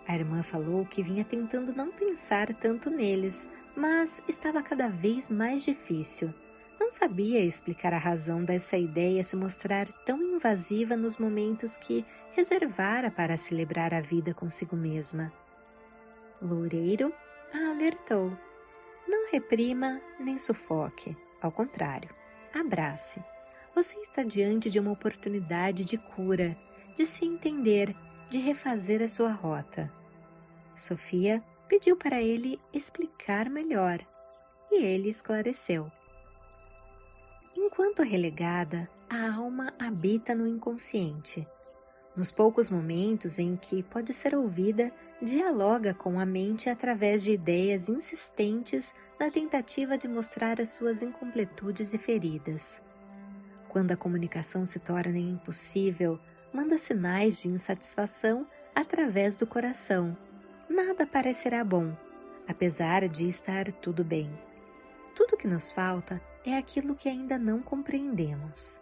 A 0.08 0.16
irmã 0.16 0.42
falou 0.42 0.86
que 0.86 1.04
vinha 1.04 1.24
tentando 1.24 1.74
não 1.74 1.92
pensar 1.92 2.54
tanto 2.56 2.90
neles, 2.90 3.50
mas 3.76 4.24
estava 4.28 4.62
cada 4.64 4.90
vez 4.90 5.30
mais 5.30 5.64
difícil. 5.64 6.34
Não 6.80 6.90
sabia 6.90 7.40
explicar 7.46 7.94
a 7.94 7.98
razão 8.00 8.44
dessa 8.44 8.76
ideia 8.76 9.24
se 9.24 9.36
mostrar 9.36 9.88
tão 10.04 10.20
invasiva 10.22 10.98
nos 10.98 11.18
momentos 11.18 11.78
que 11.78 12.04
reservara 12.32 13.12
para 13.12 13.38
celebrar 13.38 13.94
a 13.94 14.02
vida 14.02 14.34
consigo 14.34 14.76
mesma. 14.76 15.32
Loureiro 16.42 17.14
a 17.54 17.70
alertou 17.70 18.36
não 19.12 19.30
reprima 19.30 20.02
nem 20.18 20.40
sufoque, 20.40 21.18
ao 21.42 21.52
contrário, 21.52 22.10
abrace. 22.58 23.22
Você 23.76 23.98
está 23.98 24.24
diante 24.24 24.72
de 24.72 24.80
uma 24.80 24.92
oportunidade 24.92 25.84
de 25.84 25.98
cura, 25.98 26.58
de 26.96 27.06
se 27.06 27.26
entender, 27.26 27.94
de 28.30 28.38
refazer 28.38 29.02
a 29.02 29.10
sua 29.10 29.32
rota. 29.32 29.92
Sofia 30.74 31.44
pediu 31.68 31.98
para 31.98 32.22
ele 32.22 32.58
explicar 32.74 33.50
melhor 33.50 34.00
e 34.72 34.82
ele 34.82 35.10
esclareceu. 35.10 35.92
Enquanto 37.56 38.02
relegada, 38.02 38.90
a 39.10 39.36
alma 39.36 39.74
habita 39.78 40.34
no 40.34 40.48
inconsciente. 40.48 41.46
Nos 42.16 42.32
poucos 42.32 42.70
momentos 42.70 43.40
em 43.40 43.56
que 43.56 43.82
pode 43.84 44.14
ser 44.14 44.36
ouvida, 44.36 44.92
dialoga 45.22 45.94
com 45.94 46.20
a 46.20 46.26
mente 46.26 46.70
através 46.70 47.24
de 47.24 47.32
ideias 47.32 47.88
insistentes 47.88 48.94
na 49.18 49.32
tentativa 49.32 49.98
de 49.98 50.10
mostrar 50.10 50.60
as 50.60 50.72
suas 50.72 51.02
incompletudes 51.02 51.94
e 51.94 51.98
feridas. 51.98 52.82
Quando 53.70 53.94
a 53.94 53.98
comunicação 53.98 54.66
se 54.66 54.80
torna 54.80 55.18
impossível, 55.18 56.20
manda 56.54 56.78
sinais 56.78 57.42
de 57.42 57.48
insatisfação 57.48 58.46
através 58.76 59.38
do 59.38 59.48
coração. 59.48 60.18
Nada 60.68 61.08
parecerá 61.08 61.64
bom, 61.64 61.96
apesar 62.46 63.08
de 63.08 63.30
estar 63.30 63.72
tudo 63.72 64.04
bem. 64.04 64.30
Tudo 65.16 65.38
que 65.38 65.48
nos 65.48 65.72
falta 65.72 66.22
é 66.46 66.58
aquilo 66.58 66.96
que 66.96 67.08
ainda 67.08 67.38
não 67.38 67.62
compreendemos. 67.62 68.82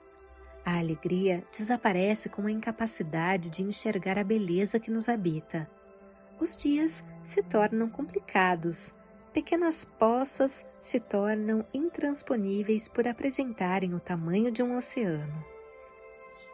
A 0.69 0.77
alegria 0.77 1.43
desaparece 1.51 2.29
com 2.29 2.45
a 2.45 2.51
incapacidade 2.51 3.49
de 3.49 3.63
enxergar 3.63 4.17
a 4.17 4.23
beleza 4.23 4.79
que 4.79 4.91
nos 4.91 5.10
habita 5.10 5.69
os 6.39 6.55
dias 6.55 7.03
se 7.21 7.43
tornam 7.43 7.89
complicados. 7.89 8.93
Pequenas 9.34 9.86
poças 9.86 10.65
se 10.79 10.99
tornam 10.99 11.65
intransponíveis 11.73 12.88
por 12.88 13.08
apresentarem 13.08 13.93
o 13.93 13.99
tamanho 13.99 14.51
de 14.51 14.63
um 14.63 14.75
oceano. 14.75 15.45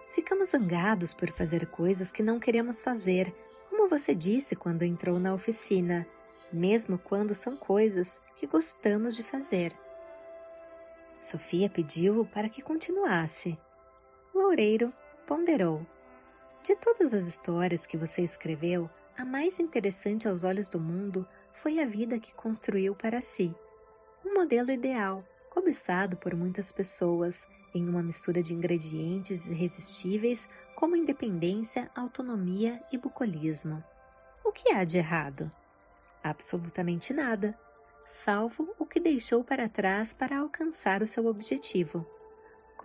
Ficamos 0.09 0.49
zangados 0.49 1.13
por 1.13 1.29
fazer 1.29 1.67
coisas 1.67 2.11
que 2.11 2.23
não 2.23 2.39
queremos 2.39 2.81
fazer, 2.81 3.33
como 3.69 3.87
você 3.87 4.15
disse 4.15 4.55
quando 4.55 4.83
entrou 4.83 5.19
na 5.19 5.33
oficina, 5.33 6.07
mesmo 6.51 6.97
quando 6.97 7.35
são 7.35 7.55
coisas 7.55 8.19
que 8.35 8.47
gostamos 8.47 9.15
de 9.15 9.23
fazer. 9.23 9.73
Sofia 11.21 11.69
pediu 11.69 12.25
para 12.25 12.49
que 12.49 12.61
continuasse. 12.61 13.57
Loureiro 14.35 14.93
ponderou. 15.25 15.87
De 16.61 16.75
todas 16.75 17.13
as 17.13 17.25
histórias 17.25 17.85
que 17.85 17.95
você 17.95 18.21
escreveu, 18.21 18.89
a 19.17 19.23
mais 19.23 19.61
interessante 19.61 20.27
aos 20.27 20.43
olhos 20.43 20.67
do 20.67 20.77
mundo 20.77 21.25
foi 21.53 21.79
a 21.79 21.85
vida 21.85 22.19
que 22.19 22.35
construiu 22.35 22.93
para 22.93 23.21
si. 23.21 23.55
Um 24.25 24.33
modelo 24.33 24.71
ideal, 24.71 25.23
cobiçado 25.49 26.17
por 26.17 26.35
muitas 26.35 26.69
pessoas, 26.73 27.47
em 27.73 27.87
uma 27.87 28.03
mistura 28.03 28.43
de 28.43 28.53
ingredientes 28.53 29.49
irresistíveis 29.49 30.49
como 30.75 30.97
independência, 30.97 31.89
autonomia 31.95 32.83
e 32.91 32.97
bucolismo. 32.97 33.81
O 34.43 34.51
que 34.51 34.73
há 34.73 34.83
de 34.83 34.97
errado? 34.97 35.49
Absolutamente 36.21 37.13
nada, 37.13 37.57
salvo 38.05 38.75
o 38.77 38.85
que 38.85 38.99
deixou 38.99 39.45
para 39.45 39.69
trás 39.69 40.13
para 40.13 40.39
alcançar 40.39 41.01
o 41.01 41.07
seu 41.07 41.25
objetivo. 41.25 42.05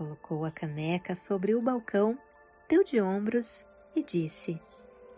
Colocou 0.00 0.46
a 0.46 0.50
caneca 0.50 1.14
sobre 1.14 1.54
o 1.54 1.60
balcão, 1.60 2.18
deu 2.66 2.82
de 2.82 2.98
ombros 3.02 3.66
e 3.94 4.02
disse: 4.02 4.58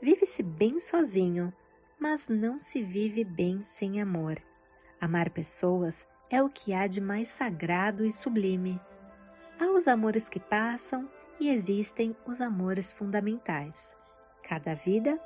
Vive-se 0.00 0.42
bem 0.42 0.80
sozinho, 0.80 1.54
mas 2.00 2.28
não 2.28 2.58
se 2.58 2.82
vive 2.82 3.22
bem 3.22 3.62
sem 3.62 4.02
amor. 4.02 4.42
Amar 5.00 5.30
pessoas 5.30 6.04
é 6.28 6.42
o 6.42 6.48
que 6.48 6.74
há 6.74 6.88
de 6.88 7.00
mais 7.00 7.28
sagrado 7.28 8.04
e 8.04 8.12
sublime. 8.12 8.80
Há 9.56 9.66
os 9.66 9.86
amores 9.86 10.28
que 10.28 10.40
passam 10.40 11.08
e 11.38 11.48
existem 11.48 12.16
os 12.26 12.40
amores 12.40 12.92
fundamentais. 12.92 13.96
Cada 14.42 14.74
vida, 14.74 15.16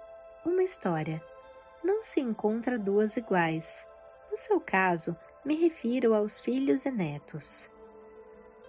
uma 0.45 0.65
história. 0.65 1.25
Não 1.83 2.03
se 2.03 2.21
encontra 2.21 2.79
duas 2.79 3.17
iguais. 3.17 3.87
No 4.31 4.37
seu 4.37 4.61
caso, 4.61 5.17
me 5.43 5.55
refiro 5.55 6.13
aos 6.13 6.43
filhos 6.43 6.85
e 6.85 6.91
netos. 6.91 7.71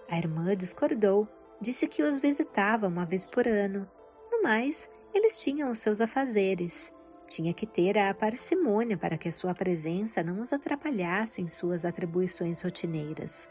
A 0.08 0.16
irmã 0.16 0.56
discordou 0.56 1.28
disse 1.60 1.86
que 1.86 2.02
os 2.02 2.18
visitava 2.18 2.88
uma 2.88 3.04
vez 3.04 3.26
por 3.26 3.46
ano. 3.46 3.88
No 4.32 4.42
mais, 4.42 4.88
eles 5.12 5.40
tinham 5.40 5.70
os 5.70 5.80
seus 5.80 6.00
afazeres. 6.00 6.90
Tinha 7.26 7.52
que 7.52 7.66
ter 7.66 7.98
a 7.98 8.14
parcimônia 8.14 8.96
para 8.96 9.18
que 9.18 9.28
a 9.28 9.32
sua 9.32 9.54
presença 9.54 10.22
não 10.22 10.40
os 10.40 10.50
atrapalhasse 10.50 11.42
em 11.42 11.48
suas 11.48 11.84
atribuições 11.84 12.62
rotineiras. 12.62 13.48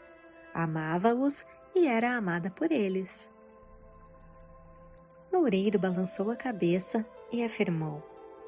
Amava-os 0.52 1.46
e 1.76 1.86
era 1.86 2.16
amada 2.16 2.50
por 2.50 2.72
eles. 2.72 3.30
Loureiro 5.32 5.78
balançou 5.78 6.28
a 6.30 6.36
cabeça 6.36 7.06
e 7.30 7.44
afirmou: 7.44 8.02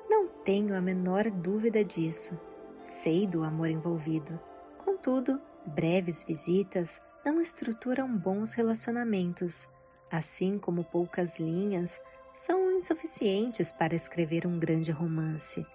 Não 0.08 0.26
tenho 0.26 0.74
a 0.74 0.80
menor 0.80 1.30
dúvida 1.30 1.84
disso. 1.84 2.36
Sei 2.82 3.24
do 3.24 3.44
amor 3.44 3.68
envolvido. 3.68 4.40
Contudo, 4.78 5.40
breves 5.64 6.24
visitas 6.24 7.00
não 7.24 7.40
estruturam 7.40 8.08
bons 8.16 8.54
relacionamentos, 8.54 9.68
assim 10.10 10.58
como 10.58 10.84
poucas 10.84 11.38
linhas 11.38 12.00
são 12.34 12.70
insuficientes 12.72 13.72
para 13.72 13.94
escrever 13.94 14.46
um 14.46 14.58
grande 14.58 14.90
romance. 14.90 15.66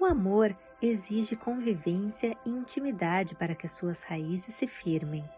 O 0.00 0.04
amor 0.04 0.56
exige 0.80 1.34
convivência 1.34 2.36
e 2.46 2.50
intimidade 2.50 3.34
para 3.34 3.54
que 3.54 3.66
suas 3.66 4.02
raízes 4.02 4.54
se 4.54 4.66
firmem. 4.66 5.28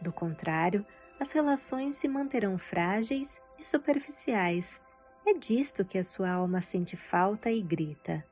Do 0.00 0.12
contrário, 0.12 0.84
as 1.18 1.32
relações 1.32 1.96
se 1.96 2.08
manterão 2.08 2.58
frágeis 2.58 3.40
e 3.58 3.64
superficiais. 3.64 4.80
É 5.24 5.32
disto 5.32 5.84
que 5.84 5.96
a 5.96 6.04
sua 6.04 6.30
alma 6.30 6.60
sente 6.60 6.96
falta 6.96 7.50
e 7.50 7.62
grita. 7.62 8.24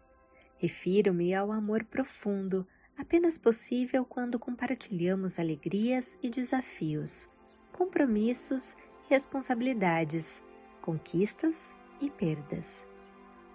Refiro-me 0.59 1.35
ao 1.35 1.51
amor 1.51 1.85
profundo, 1.85 2.67
apenas 3.01 3.39
possível 3.39 4.05
quando 4.05 4.39
compartilhamos 4.39 5.39
alegrias 5.39 6.19
e 6.23 6.29
desafios, 6.29 7.31
compromissos 7.73 8.77
e 9.07 9.15
responsabilidades, 9.15 10.43
conquistas 10.83 11.75
e 11.99 12.11
perdas. 12.11 12.87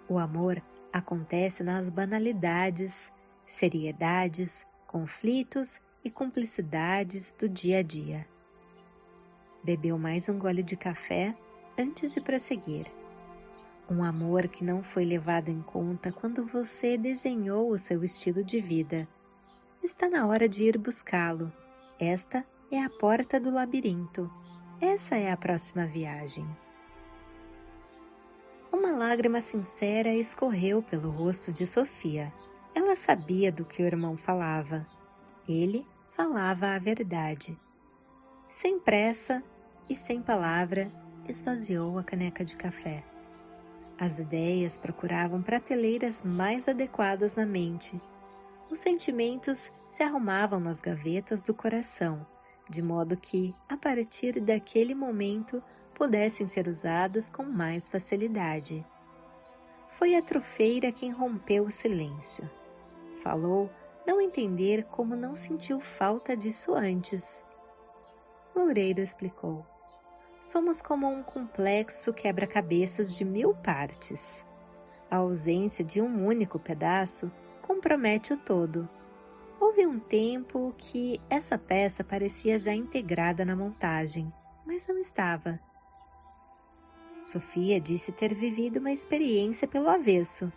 O 0.08 0.18
amor 0.18 0.60
acontece 0.92 1.62
nas 1.62 1.88
banalidades, 1.90 3.12
seriedades, 3.46 4.66
conflitos 4.84 5.80
e 6.04 6.10
cumplicidades 6.10 7.32
do 7.32 7.48
dia 7.48 7.78
a 7.78 7.82
dia. 7.82 8.26
Bebeu 9.62 9.96
mais 9.96 10.28
um 10.28 10.40
gole 10.40 10.62
de 10.62 10.76
café 10.76 11.36
antes 11.78 12.12
de 12.12 12.20
prosseguir. 12.20 12.86
Um 13.88 14.02
amor 14.02 14.48
que 14.48 14.64
não 14.64 14.82
foi 14.82 15.04
levado 15.04 15.50
em 15.50 15.62
conta 15.62 16.10
quando 16.10 16.44
você 16.44 16.98
desenhou 16.98 17.70
o 17.70 17.78
seu 17.78 18.02
estilo 18.02 18.42
de 18.42 18.60
vida. 18.60 19.08
Está 19.86 20.08
na 20.08 20.26
hora 20.26 20.48
de 20.48 20.64
ir 20.64 20.76
buscá-lo. 20.78 21.52
Esta 21.96 22.44
é 22.72 22.82
a 22.82 22.90
porta 22.90 23.38
do 23.38 23.52
labirinto. 23.52 24.28
Essa 24.80 25.14
é 25.14 25.30
a 25.30 25.36
próxima 25.36 25.86
viagem. 25.86 26.44
Uma 28.72 28.90
lágrima 28.90 29.40
sincera 29.40 30.12
escorreu 30.12 30.82
pelo 30.82 31.08
rosto 31.08 31.52
de 31.52 31.64
Sofia. 31.68 32.32
Ela 32.74 32.96
sabia 32.96 33.52
do 33.52 33.64
que 33.64 33.80
o 33.80 33.86
irmão 33.86 34.16
falava. 34.16 34.84
Ele 35.48 35.86
falava 36.10 36.74
a 36.74 36.80
verdade. 36.80 37.56
Sem 38.48 38.80
pressa 38.80 39.40
e 39.88 39.94
sem 39.94 40.20
palavra, 40.20 40.90
esvaziou 41.28 41.96
a 41.96 42.02
caneca 42.02 42.44
de 42.44 42.56
café. 42.56 43.04
As 43.96 44.18
ideias 44.18 44.76
procuravam 44.76 45.40
prateleiras 45.40 46.24
mais 46.24 46.66
adequadas 46.66 47.36
na 47.36 47.46
mente. 47.46 48.00
Os 48.70 48.78
sentimentos 48.78 49.70
se 49.88 50.02
arrumavam 50.02 50.58
nas 50.58 50.80
gavetas 50.80 51.42
do 51.42 51.54
coração, 51.54 52.26
de 52.68 52.82
modo 52.82 53.16
que, 53.16 53.54
a 53.68 53.76
partir 53.76 54.40
daquele 54.40 54.94
momento, 54.94 55.62
pudessem 55.94 56.46
ser 56.46 56.68
usadas 56.68 57.30
com 57.30 57.44
mais 57.44 57.88
facilidade. 57.88 58.84
Foi 59.88 60.14
a 60.14 60.22
trofeira 60.22 60.92
quem 60.92 61.10
rompeu 61.10 61.64
o 61.64 61.70
silêncio. 61.70 62.48
Falou 63.22 63.70
não 64.06 64.20
entender 64.20 64.84
como 64.84 65.16
não 65.16 65.34
sentiu 65.34 65.80
falta 65.80 66.36
disso 66.36 66.74
antes. 66.74 67.42
Loureiro 68.54 69.00
explicou 69.00 69.64
somos 70.46 70.80
como 70.80 71.08
um 71.08 71.24
complexo 71.24 72.12
quebra-cabeças 72.12 73.12
de 73.12 73.24
mil 73.24 73.52
partes. 73.52 74.44
A 75.10 75.16
ausência 75.16 75.84
de 75.84 76.00
um 76.00 76.24
único 76.24 76.56
pedaço 76.56 77.32
compromete 77.66 78.32
o 78.32 78.36
todo. 78.36 78.88
Houve 79.58 79.86
um 79.86 79.98
tempo 79.98 80.74
que 80.76 81.20
essa 81.28 81.56
peça 81.58 82.04
parecia 82.04 82.58
já 82.58 82.72
integrada 82.72 83.44
na 83.44 83.56
montagem, 83.56 84.32
mas 84.66 84.86
não 84.86 84.98
estava. 84.98 85.58
Sofia 87.22 87.80
disse 87.80 88.12
ter 88.12 88.34
vivido 88.34 88.78
uma 88.78 88.92
experiência 88.92 89.66
pelo 89.66 89.88
avesso. 89.88 90.52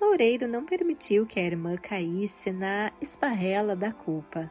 Loureiro 0.00 0.46
não 0.46 0.64
permitiu 0.64 1.26
que 1.26 1.40
a 1.40 1.42
irmã 1.42 1.76
caísse 1.76 2.52
na 2.52 2.92
esparrela 3.00 3.74
da 3.74 3.92
culpa. 3.92 4.50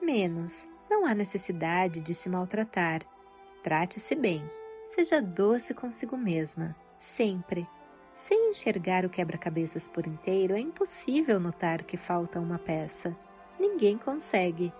Menos, 0.00 0.66
não 0.88 1.04
há 1.04 1.14
necessidade 1.14 2.00
de 2.00 2.14
se 2.14 2.28
maltratar. 2.28 3.02
Trate-se 3.62 4.14
bem. 4.14 4.42
Seja 4.86 5.20
doce 5.20 5.74
consigo 5.74 6.16
mesma, 6.16 6.74
sempre. 6.98 7.68
Sem 8.20 8.50
enxergar 8.50 9.06
o 9.06 9.08
quebra-cabeças 9.08 9.88
por 9.88 10.06
inteiro, 10.06 10.54
é 10.54 10.60
impossível 10.60 11.40
notar 11.40 11.82
que 11.82 11.96
falta 11.96 12.38
uma 12.38 12.58
peça. 12.58 13.16
Ninguém 13.58 13.96
consegue. 13.96 14.70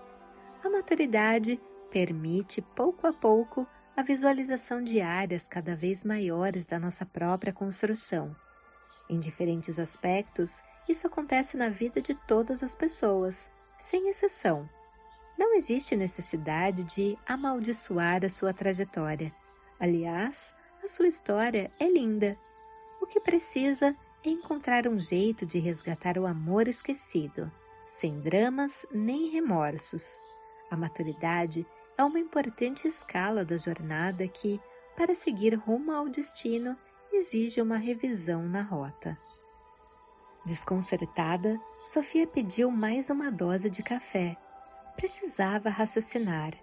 A 0.63 0.69
maturidade 0.69 1.59
permite, 1.89 2.61
pouco 2.61 3.07
a 3.07 3.11
pouco, 3.11 3.65
a 3.97 4.03
visualização 4.03 4.83
de 4.83 5.01
áreas 5.01 5.47
cada 5.47 5.75
vez 5.75 6.03
maiores 6.03 6.67
da 6.67 6.77
nossa 6.77 7.03
própria 7.03 7.51
construção. 7.51 8.35
Em 9.09 9.19
diferentes 9.19 9.79
aspectos, 9.79 10.61
isso 10.87 11.07
acontece 11.07 11.57
na 11.57 11.67
vida 11.67 11.99
de 11.99 12.13
todas 12.13 12.61
as 12.61 12.75
pessoas, 12.75 13.49
sem 13.75 14.07
exceção. 14.07 14.69
Não 15.35 15.55
existe 15.55 15.95
necessidade 15.95 16.83
de 16.83 17.17
amaldiçoar 17.25 18.23
a 18.23 18.29
sua 18.29 18.53
trajetória. 18.53 19.33
Aliás, 19.79 20.53
a 20.83 20.87
sua 20.87 21.07
história 21.07 21.71
é 21.79 21.89
linda. 21.89 22.37
Que 23.11 23.19
precisa 23.19 23.95
é 24.25 24.29
encontrar 24.29 24.87
um 24.87 24.99
jeito 24.99 25.45
de 25.45 25.59
resgatar 25.59 26.17
o 26.17 26.25
amor 26.25 26.67
esquecido, 26.67 27.51
sem 27.85 28.19
dramas 28.19 28.85
nem 28.91 29.29
remorsos. 29.29 30.19
A 30.71 30.75
maturidade 30.75 31.63
é 31.95 32.03
uma 32.03 32.19
importante 32.19 32.87
escala 32.87 33.45
da 33.45 33.57
jornada 33.57 34.27
que, 34.27 34.59
para 34.97 35.13
seguir 35.13 35.53
rumo 35.53 35.91
ao 35.91 36.09
destino, 36.09 36.75
exige 37.13 37.61
uma 37.61 37.77
revisão 37.77 38.43
na 38.47 38.63
rota. 38.63 39.15
Desconcertada, 40.45 41.59
Sofia 41.85 42.25
pediu 42.25 42.71
mais 42.71 43.11
uma 43.11 43.29
dose 43.29 43.69
de 43.69 43.83
café 43.83 44.35
Precisava 44.95 45.69
raciocinar. 45.69 46.53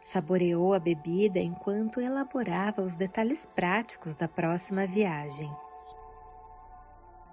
Saboreou 0.00 0.74
a 0.74 0.78
bebida 0.78 1.38
enquanto 1.38 2.00
elaborava 2.00 2.82
os 2.82 2.96
detalhes 2.96 3.46
práticos 3.46 4.14
da 4.14 4.28
próxima 4.28 4.86
viagem. 4.86 5.50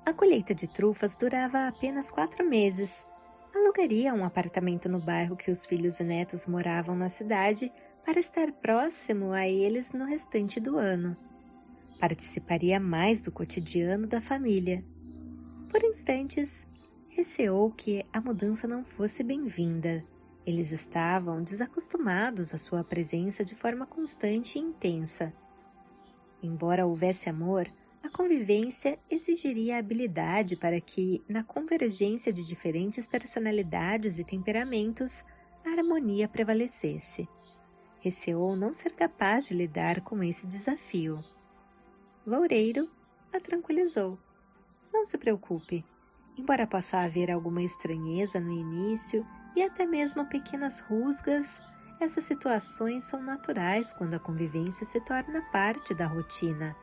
A 0.06 0.14
colheita 0.14 0.54
de 0.54 0.68
trufas 0.68 1.16
durava 1.16 1.68
apenas 1.68 2.12
quatro 2.12 2.48
meses. 2.48 3.08
Alugaria 3.56 4.14
um 4.14 4.24
apartamento 4.24 4.88
no 4.88 5.00
bairro 5.00 5.36
que 5.36 5.50
os 5.50 5.66
filhos 5.66 6.00
e 6.00 6.04
netos 6.04 6.46
moravam 6.46 6.96
na 6.96 7.10
cidade 7.10 7.72
para 8.06 8.20
estar 8.20 8.52
próximo 8.52 9.32
a 9.32 9.48
eles 9.48 9.94
no 9.94 10.06
restante 10.06 10.60
do 10.60 10.78
ano. 10.78 11.18
Participaria 12.00 12.80
mais 12.80 13.22
do 13.22 13.32
cotidiano 13.32 14.06
da 14.06 14.22
família. 14.22 14.86
Por 15.72 15.84
instantes, 15.84 16.68
receou 17.10 17.72
que 17.72 18.06
a 18.14 18.22
mudança 18.22 18.68
não 18.68 18.86
fosse 18.86 19.24
bem-vinda. 19.24 20.06
Eles 20.46 20.72
estavam 20.72 21.42
desacostumados 21.42 22.54
à 22.54 22.60
sua 22.60 22.84
presença 22.84 23.44
de 23.44 23.56
forma 23.56 23.88
constante 23.88 24.60
e 24.60 24.62
intensa. 24.62 25.34
Embora 26.44 26.86
houvesse 26.86 27.28
amor, 27.28 27.68
a 28.06 28.10
convivência 28.10 29.00
exigiria 29.10 29.80
habilidade 29.80 30.56
para 30.56 30.80
que, 30.80 31.24
na 31.28 31.44
convergência 31.44 32.32
de 32.32 32.46
diferentes 32.46 33.08
personalidades 33.08 34.20
e 34.20 34.24
temperamentos, 34.24 35.26
a 35.66 35.70
harmonia 35.70 36.28
prevalecesse. 36.28 37.28
Receou 38.00 38.56
não 38.56 38.76
ser 38.76 38.92
capaz 38.92 39.48
de 39.48 39.56
lidar 39.56 40.02
com 40.02 40.22
esse 40.22 40.46
desafio. 40.46 41.24
Loureiro 42.28 42.88
a 43.34 43.40
tranquilizou. 43.40 44.20
Não 44.94 45.04
se 45.04 45.18
preocupe. 45.18 45.84
Embora 46.38 46.68
possa 46.68 47.00
haver 47.00 47.32
alguma 47.32 47.64
estranheza 47.64 48.40
no 48.40 48.52
início, 48.52 49.26
e 49.56 49.64
até 49.64 49.84
mesmo 49.84 50.28
pequenas 50.28 50.80
rusgas, 50.80 51.60
essas 52.00 52.26
situações 52.26 53.06
são 53.06 53.24
naturais 53.24 53.94
quando 53.94 54.14
a 54.14 54.20
convivência 54.20 54.86
se 54.86 55.02
torna 55.02 55.42
parte 55.52 55.92
da 55.96 56.06
rotina. 56.06 56.76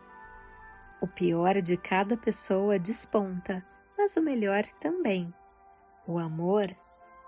O 1.02 1.06
pior 1.08 1.60
de 1.60 1.76
cada 1.76 2.16
pessoa 2.16 2.78
desponta, 2.78 3.60
mas 3.98 4.16
o 4.16 4.22
melhor 4.22 4.64
também. 4.78 5.34
O 6.06 6.16
amor, 6.16 6.72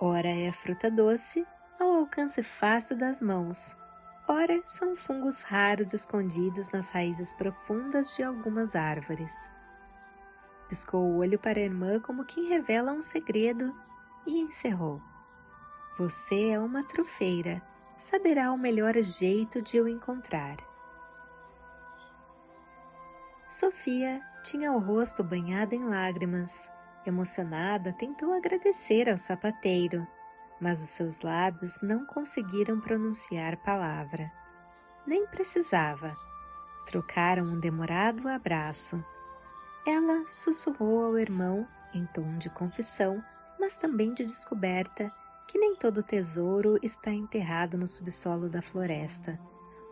ora 0.01 0.29
é 0.29 0.53
fruta 0.53 0.89
doce, 0.89 1.45
ao 1.81 1.93
alcance 1.93 2.41
fácil 2.41 2.97
das 2.97 3.21
mãos. 3.21 3.77
ora 4.29 4.63
são 4.65 4.95
fungos 4.95 5.43
raros 5.43 5.93
escondidos 5.93 6.71
nas 6.71 6.89
raízes 6.91 7.33
profundas 7.33 8.15
de 8.15 8.23
algumas 8.23 8.77
árvores. 8.77 9.51
Piscou 10.69 11.03
o 11.03 11.17
olho 11.17 11.37
para 11.37 11.59
a 11.59 11.63
irmã 11.63 11.99
como 11.99 12.25
quem 12.25 12.49
revela 12.49 12.93
um 12.93 13.03
segredo 13.03 13.77
e 14.25 14.39
encerrou. 14.39 15.03
Você 15.99 16.51
é 16.51 16.61
uma 16.61 16.85
trufeira, 16.85 17.61
saberá 17.97 18.53
o 18.53 18.57
melhor 18.57 18.97
jeito 18.99 19.61
de 19.61 19.81
o 19.81 19.89
encontrar. 19.89 20.59
Sofia 23.55 24.21
tinha 24.43 24.73
o 24.73 24.81
rosto 24.81 25.23
banhado 25.23 25.77
em 25.77 25.85
lágrimas. 25.85 26.69
Emocionada, 27.07 27.93
tentou 27.93 28.33
agradecer 28.33 29.09
ao 29.09 29.17
sapateiro, 29.17 30.05
mas 30.61 30.83
os 30.83 30.89
seus 30.89 31.21
lábios 31.21 31.79
não 31.81 32.05
conseguiram 32.05 32.81
pronunciar 32.81 33.57
palavra. 33.59 34.29
Nem 35.07 35.25
precisava. 35.29 36.17
Trocaram 36.85 37.45
um 37.45 37.61
demorado 37.61 38.27
abraço. 38.27 39.01
Ela 39.87 40.29
sussurrou 40.29 41.05
ao 41.05 41.17
irmão, 41.17 41.65
em 41.95 42.05
tom 42.07 42.37
de 42.39 42.51
confissão, 42.51 43.23
mas 43.61 43.77
também 43.77 44.13
de 44.13 44.25
descoberta, 44.25 45.15
que 45.47 45.61
nem 45.61 45.77
todo 45.77 46.03
tesouro 46.03 46.77
está 46.83 47.13
enterrado 47.13 47.79
no 47.79 47.87
subsolo 47.87 48.49
da 48.49 48.61
floresta. 48.61 49.39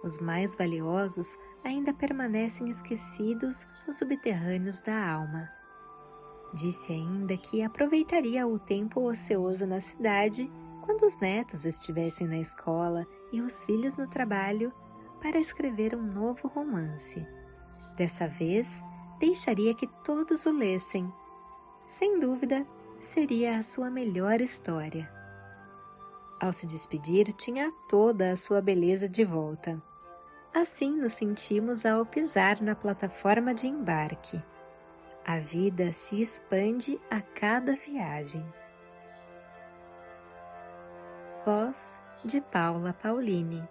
Os 0.03 0.18
mais 0.18 0.57
valiosos 0.57 1.38
ainda 1.64 1.92
permanecem 1.92 2.68
esquecidos 2.68 3.66
nos 3.87 3.98
subterrâneos 3.98 4.81
da 4.81 5.11
alma. 5.11 5.51
Disse 6.55 6.92
ainda 6.92 7.37
que 7.37 7.62
aproveitaria 7.62 8.46
o 8.46 8.59
tempo 8.59 9.09
ocioso 9.09 9.66
na 9.66 9.81
cidade 9.81 10.51
quando 10.83 11.07
os 11.07 11.16
netos 11.18 11.64
estivessem 11.64 12.27
na 12.27 12.38
escola 12.38 13.07
e 13.33 13.40
os 13.40 13.64
filhos 13.64 13.96
no 13.96 14.07
trabalho 14.09 14.72
para 15.20 15.38
escrever 15.38 15.94
um 15.94 16.03
novo 16.03 16.48
romance. 16.48 17.27
Dessa 17.96 18.27
vez, 18.27 18.83
deixaria 19.18 19.75
que 19.75 19.87
todos 20.05 20.44
o 20.44 20.53
lessem. 20.53 21.11
Sem 21.87 22.18
dúvida, 22.18 22.66
seria 23.01 23.59
a 23.59 23.62
sua 23.62 23.88
melhor 23.88 24.40
história. 24.40 25.11
Ao 26.40 26.53
se 26.53 26.66
despedir, 26.66 27.33
tinha 27.33 27.72
toda 27.88 28.33
a 28.33 28.37
sua 28.37 28.61
beleza 28.61 29.09
de 29.09 29.25
volta. 29.25 29.81
Assim 30.55 30.91
nos 30.91 31.15
sentimos 31.15 31.87
ao 31.87 32.05
pisar 32.05 32.61
na 32.61 32.75
plataforma 32.75 33.55
de 33.55 33.67
embarque. 33.67 34.43
A 35.25 35.38
vida 35.38 35.93
se 35.93 36.21
expande 36.21 37.01
a 37.11 37.23
cada 37.23 37.75
viagem. 37.75 38.45
Voz 41.47 41.99
de 42.23 42.41
Paula 42.41 42.93
Paulini 42.93 43.67